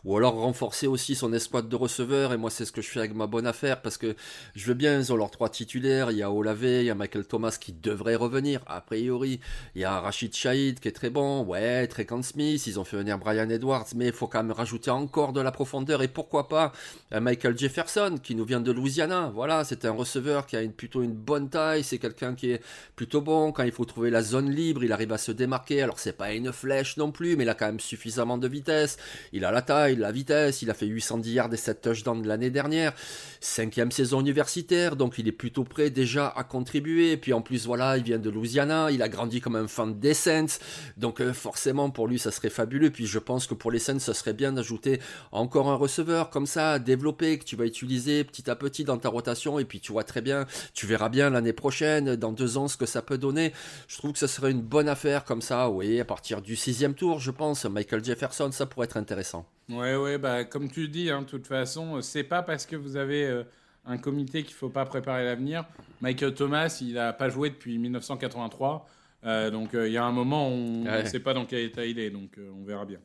Ou 0.04 0.18
alors 0.18 0.34
renforcer 0.34 0.88
aussi 0.88 1.16
son 1.16 1.32
escouade 1.32 1.70
de 1.70 1.76
receveurs. 1.78 2.34
Et 2.34 2.38
moi, 2.38 2.50
c'est 2.50 2.66
ce 2.66 2.74
que 2.74 2.82
je 2.82 2.90
fais 2.90 3.00
avec 3.00 3.16
ma 3.16 3.28
bonne 3.28 3.48
affaire 3.48 3.82
parce 3.82 3.98
que 3.98 4.14
je 4.56 4.66
veux 4.66 4.74
bien, 4.74 5.00
ils 5.00 5.14
ont 5.14 5.16
leurs 5.16 5.32
trois 5.32 5.48
titulaires. 5.48 6.12
Il 6.12 6.18
y 6.18 6.24
a 6.24 6.30
Olave, 6.30 6.66
il 6.66 6.84
y 6.84 6.90
a 6.90 6.96
Michael 6.96 7.28
Thomas 7.28 7.58
qui 7.58 7.72
devrait 7.72 8.16
revenir, 8.16 8.60
a 8.68 8.82
priori. 8.82 9.40
Il 9.76 9.82
y 9.82 9.86
a 9.86 10.02
Rachid 10.02 10.36
Shahid 10.36 10.82
qui 10.82 10.90
est 10.90 10.92
très 10.92 11.10
bon. 11.10 11.46
Ouais, 11.46 11.88
Trecan 11.88 12.22
Smith. 12.24 12.68
Ils 12.68 12.78
ont 12.78 12.84
fait 12.84 12.98
venir 12.98 13.20
Brian 13.20 13.50
Edwards. 13.50 13.88
Mais 13.96 14.08
il 14.08 14.14
faut 14.14 14.28
quand 14.28 14.44
même 14.44 14.52
rajouter 14.52 14.92
encore 14.92 15.32
de 15.32 15.40
la 15.40 15.54
profondeur. 15.54 16.02
Et 16.02 16.10
pourquoi 16.10 16.50
pas 16.50 16.74
Michael 17.10 17.58
Jefferson 17.58 18.18
qui 18.22 18.36
nous 18.36 18.49
vient 18.50 18.60
de 18.62 18.72
Louisiana. 18.72 19.32
Voilà, 19.34 19.64
c'est 19.64 19.86
un 19.86 19.92
receveur 19.92 20.48
qui 20.48 20.58
a 20.58 20.68
plutôt 20.70 21.04
une 21.04 21.14
bonne 21.14 21.50
taille. 21.50 21.84
C'est 21.84 22.00
quelqu'un 22.00 22.34
qui 22.34 22.50
est 22.50 22.62
plutôt 22.96 23.22
bon. 23.22 23.52
Quand 23.52 23.62
il 23.62 23.72
faut 23.72 23.86
trouver 23.86 24.10
la 24.10 24.24
zone 24.24 24.50
libre, 24.50 24.84
il 24.84 24.92
arrive 24.92 25.14
à 25.14 25.20
se 25.20 25.32
démarquer. 25.32 25.84
Alors, 25.84 26.00
c'est 26.00 26.18
pas 26.18 26.34
une 26.34 26.52
flèche 26.52 26.98
non 26.98 27.12
plus, 27.12 27.36
mais 27.36 27.44
il 27.44 27.50
a 27.50 27.54
quand 27.54 27.68
même 27.68 27.80
suffisamment 27.80 28.40
de 28.40 28.48
vitesse. 28.48 28.98
Il 29.34 29.46
a 29.46 29.52
la 29.52 29.62
taille, 29.62 29.98
la 29.98 30.12
vitesse. 30.12 30.64
Il 30.64 30.72
a 30.72 30.74
fait 30.74 30.88
810 30.88 31.32
yards 31.32 31.54
et 31.54 31.58
7 31.58 31.82
touchdowns 31.82 32.26
l'année 32.26 32.50
dernière. 32.50 32.94
Cinquième 33.40 33.92
saison 33.92 34.20
universitaire, 34.20 34.96
donc 34.96 35.20
il 35.20 35.28
est 35.28 35.32
plutôt 35.32 35.64
prêt 35.64 35.92
déjà 35.92 36.28
à 36.28 36.44
contribuer. 36.44 37.18
Puis 37.18 37.34
en 37.34 37.42
plus, 37.42 37.68
voilà, 37.68 37.98
il 37.98 38.04
vient 38.04 38.18
de 38.18 38.32
Louisiana. 38.32 38.90
Il 38.90 39.04
a 39.04 39.10
grandi 39.10 39.42
comme 39.42 39.58
un 39.58 39.68
fan 39.68 40.00
des 40.00 40.16
Saints. 40.16 40.58
Donc, 40.98 41.22
euh, 41.22 41.34
forcément, 41.34 41.92
pour 41.92 42.08
lui, 42.08 42.18
ça 42.18 42.32
serait 42.32 42.50
fabuleux. 42.50 42.90
Puis 42.90 43.06
je 43.06 43.20
pense 43.20 43.46
que 43.46 43.54
pour 43.54 43.70
les 43.70 43.80
Saints, 43.80 44.00
ça 44.00 44.16
serait 44.16 44.34
bien 44.34 44.54
d'ajouter 44.54 45.00
encore 45.32 45.70
un 45.70 45.76
receveur 45.76 46.32
comme 46.32 46.48
ça, 46.48 46.80
développé, 46.80 47.38
que 47.38 47.44
tu 47.44 47.56
vas 47.56 47.66
utiliser 47.66 48.24
petit 48.40 48.50
à 48.50 48.56
petit 48.56 48.84
dans 48.84 48.98
ta 48.98 49.10
rotation 49.10 49.60
et 49.60 49.66
puis 49.66 49.80
tu 49.80 49.92
vois 49.92 50.04
très 50.04 50.22
bien, 50.22 50.46
tu 50.74 50.86
verras 50.86 51.10
bien 51.10 51.30
l'année 51.30 51.54
prochaine, 51.54 52.16
dans 52.16 52.32
deux 52.32 52.58
ans, 52.58 52.68
ce 52.68 52.78
que 52.78 52.86
ça 52.86 53.02
peut 53.02 53.18
donner. 53.18 53.52
Je 53.88 53.98
trouve 53.98 54.14
que 54.14 54.20
ce 54.20 54.28
serait 54.28 54.52
une 54.52 54.62
bonne 54.62 54.88
affaire 54.88 55.26
comme 55.26 55.42
ça, 55.42 55.70
oui, 55.70 56.00
à 56.00 56.06
partir 56.06 56.42
du 56.42 56.56
sixième 56.56 56.94
tour, 56.94 57.20
je 57.20 57.32
pense. 57.32 57.66
Michael 57.66 58.04
Jefferson, 58.04 58.52
ça 58.52 58.66
pourrait 58.66 58.86
être 58.86 58.98
intéressant. 58.98 59.46
Ouais, 59.70 59.96
ouais, 59.96 60.18
bah 60.18 60.46
comme 60.46 60.70
tu 60.70 60.88
dis, 60.88 61.10
hein, 61.10 61.22
de 61.22 61.28
toute 61.28 61.48
façon, 61.48 62.02
c'est 62.02 62.24
pas 62.24 62.42
parce 62.42 62.66
que 62.66 62.76
vous 62.76 62.96
avez 62.96 63.26
euh, 63.26 63.44
un 63.86 63.98
comité 63.98 64.44
qu'il 64.44 64.56
faut 64.56 64.70
pas 64.70 64.86
préparer 64.86 65.26
l'avenir. 65.26 65.66
Michael 66.02 66.34
Thomas, 66.34 66.78
il 66.82 66.98
a 66.98 67.14
pas 67.14 67.30
joué 67.30 67.50
depuis 67.50 67.78
1983. 67.78 68.88
Euh, 69.26 69.52
donc 69.52 69.74
euh, 69.74 69.88
il 69.88 69.94
y 69.94 69.98
a 69.98 70.06
un 70.06 70.14
moment, 70.14 70.48
on 70.48 70.86
ne 70.86 71.06
sait 71.06 71.20
pas 71.20 71.34
dans 71.34 71.46
quel 71.46 71.60
état 71.60 71.86
il 71.86 72.00
est, 72.00 72.10
donc 72.10 72.38
on 72.38 72.64
verra 72.64 72.86
bien. 72.86 73.00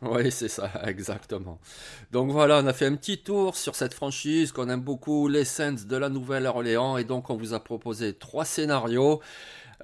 Oui, 0.00 0.30
c'est 0.30 0.48
ça, 0.48 0.70
exactement. 0.86 1.58
Donc 2.12 2.30
voilà, 2.30 2.60
on 2.62 2.66
a 2.66 2.72
fait 2.72 2.86
un 2.86 2.94
petit 2.94 3.18
tour 3.18 3.56
sur 3.56 3.74
cette 3.74 3.94
franchise 3.94 4.52
qu'on 4.52 4.68
aime 4.68 4.80
beaucoup, 4.80 5.26
les 5.26 5.44
Saints 5.44 5.84
de 5.86 5.96
la 5.96 6.08
Nouvelle-Orléans, 6.08 6.98
et 6.98 7.04
donc 7.04 7.30
on 7.30 7.36
vous 7.36 7.52
a 7.52 7.58
proposé 7.64 8.14
trois 8.14 8.44
scénarios. 8.44 9.20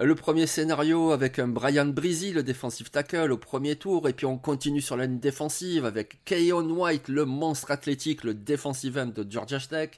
Le 0.00 0.16
premier 0.16 0.48
scénario 0.48 1.12
avec 1.12 1.38
un 1.38 1.46
Brian 1.46 1.86
Breezy, 1.86 2.32
le 2.32 2.42
défensif 2.42 2.90
tackle, 2.90 3.30
au 3.30 3.36
premier 3.36 3.76
tour, 3.76 4.08
et 4.08 4.12
puis 4.12 4.26
on 4.26 4.38
continue 4.38 4.80
sur 4.80 4.96
la 4.96 5.06
ligne 5.06 5.20
défensive 5.20 5.84
avec 5.84 6.18
Keon 6.24 6.68
White, 6.68 7.06
le 7.06 7.24
monstre 7.24 7.70
athlétique, 7.70 8.24
le 8.24 8.34
defensive 8.34 8.98
end 8.98 9.12
de 9.14 9.24
Georgia 9.30 9.60
Tech. 9.60 9.90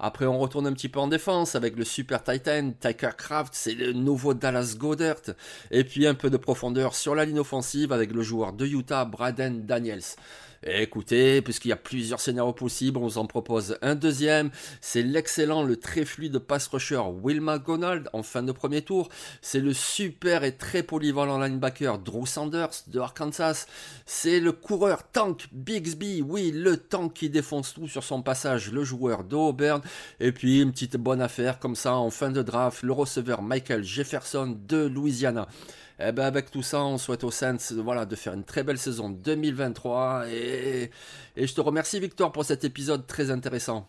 Après, 0.00 0.26
on 0.26 0.40
retourne 0.40 0.66
un 0.66 0.72
petit 0.72 0.88
peu 0.88 0.98
en 0.98 1.06
défense 1.06 1.54
avec 1.54 1.76
le 1.76 1.84
super 1.84 2.24
Titan, 2.24 2.72
Tyker 2.80 3.16
Craft, 3.16 3.54
c'est 3.54 3.74
le 3.74 3.92
nouveau 3.92 4.34
Dallas 4.34 4.74
Goddard. 4.76 5.22
Et 5.70 5.84
puis 5.84 6.08
un 6.08 6.14
peu 6.14 6.28
de 6.28 6.38
profondeur 6.38 6.96
sur 6.96 7.14
la 7.14 7.24
ligne 7.24 7.38
offensive 7.38 7.92
avec 7.92 8.10
le 8.10 8.22
joueur 8.22 8.52
de 8.52 8.66
Utah, 8.66 9.04
Braden 9.04 9.64
Daniels. 9.64 10.16
Écoutez, 10.68 11.42
puisqu'il 11.42 11.68
y 11.68 11.72
a 11.72 11.76
plusieurs 11.76 12.18
scénarios 12.18 12.52
possibles, 12.52 12.98
on 12.98 13.02
vous 13.02 13.18
en 13.18 13.26
propose 13.26 13.78
un 13.82 13.94
deuxième. 13.94 14.50
C'est 14.80 15.04
l'excellent, 15.04 15.62
le 15.62 15.76
très 15.76 16.04
fluide 16.04 16.40
pass 16.40 16.66
rusher 16.66 17.02
Will 17.22 17.40
McDonald 17.40 18.10
en 18.12 18.24
fin 18.24 18.42
de 18.42 18.50
premier 18.50 18.82
tour. 18.82 19.08
C'est 19.42 19.60
le 19.60 19.72
super 19.72 20.42
et 20.42 20.56
très 20.56 20.82
polyvalent 20.82 21.38
linebacker 21.38 22.00
Drew 22.00 22.26
Sanders 22.26 22.82
de 22.88 22.98
Arkansas. 22.98 23.66
C'est 24.06 24.40
le 24.40 24.50
coureur 24.50 25.08
tank 25.12 25.46
Bixby, 25.52 26.20
oui, 26.20 26.50
le 26.50 26.76
tank 26.76 27.12
qui 27.12 27.30
défonce 27.30 27.74
tout 27.74 27.86
sur 27.86 28.02
son 28.02 28.22
passage, 28.22 28.72
le 28.72 28.82
joueur 28.82 29.22
d'Auburn. 29.22 29.82
Et 30.18 30.32
puis 30.32 30.62
une 30.62 30.72
petite 30.72 30.96
bonne 30.96 31.20
affaire 31.20 31.60
comme 31.60 31.76
ça 31.76 31.94
en 31.94 32.10
fin 32.10 32.32
de 32.32 32.42
draft, 32.42 32.82
le 32.82 32.92
receveur 32.92 33.40
Michael 33.40 33.84
Jefferson 33.84 34.58
de 34.66 34.78
Louisiana. 34.78 35.46
Eh 35.98 36.12
ben 36.12 36.24
avec 36.24 36.50
tout 36.50 36.62
ça, 36.62 36.84
on 36.84 36.98
souhaite 36.98 37.24
aux 37.24 37.30
Saints 37.30 37.56
voilà, 37.76 38.04
de 38.04 38.16
faire 38.16 38.34
une 38.34 38.44
très 38.44 38.62
belle 38.62 38.78
saison 38.78 39.08
2023. 39.08 40.28
Et, 40.28 40.90
et 41.36 41.46
je 41.46 41.54
te 41.54 41.60
remercie 41.60 41.98
Victor 42.00 42.32
pour 42.32 42.44
cet 42.44 42.64
épisode 42.64 43.06
très 43.06 43.30
intéressant. 43.30 43.88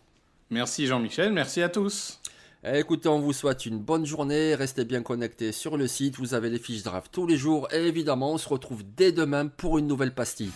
Merci 0.49 0.87
Jean-Michel, 0.87 1.33
merci 1.33 1.61
à 1.61 1.69
tous. 1.69 2.21
Eh, 2.63 2.79
écoutez, 2.79 3.07
on 3.09 3.19
vous 3.19 3.33
souhaite 3.33 3.65
une 3.65 3.79
bonne 3.79 4.05
journée, 4.05 4.55
restez 4.55 4.83
bien 4.85 5.03
connectés 5.03 5.51
sur 5.51 5.77
le 5.77 5.87
site, 5.87 6.17
vous 6.17 6.33
avez 6.33 6.49
les 6.49 6.59
fiches 6.59 6.83
draft 6.83 7.11
tous 7.11 7.27
les 7.27 7.37
jours 7.37 7.67
et 7.71 7.85
évidemment 7.85 8.33
on 8.33 8.37
se 8.37 8.49
retrouve 8.49 8.83
dès 8.95 9.11
demain 9.11 9.47
pour 9.47 9.77
une 9.77 9.87
nouvelle 9.87 10.13
pastille. 10.13 10.51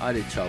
Allez, 0.00 0.24
ciao 0.32 0.48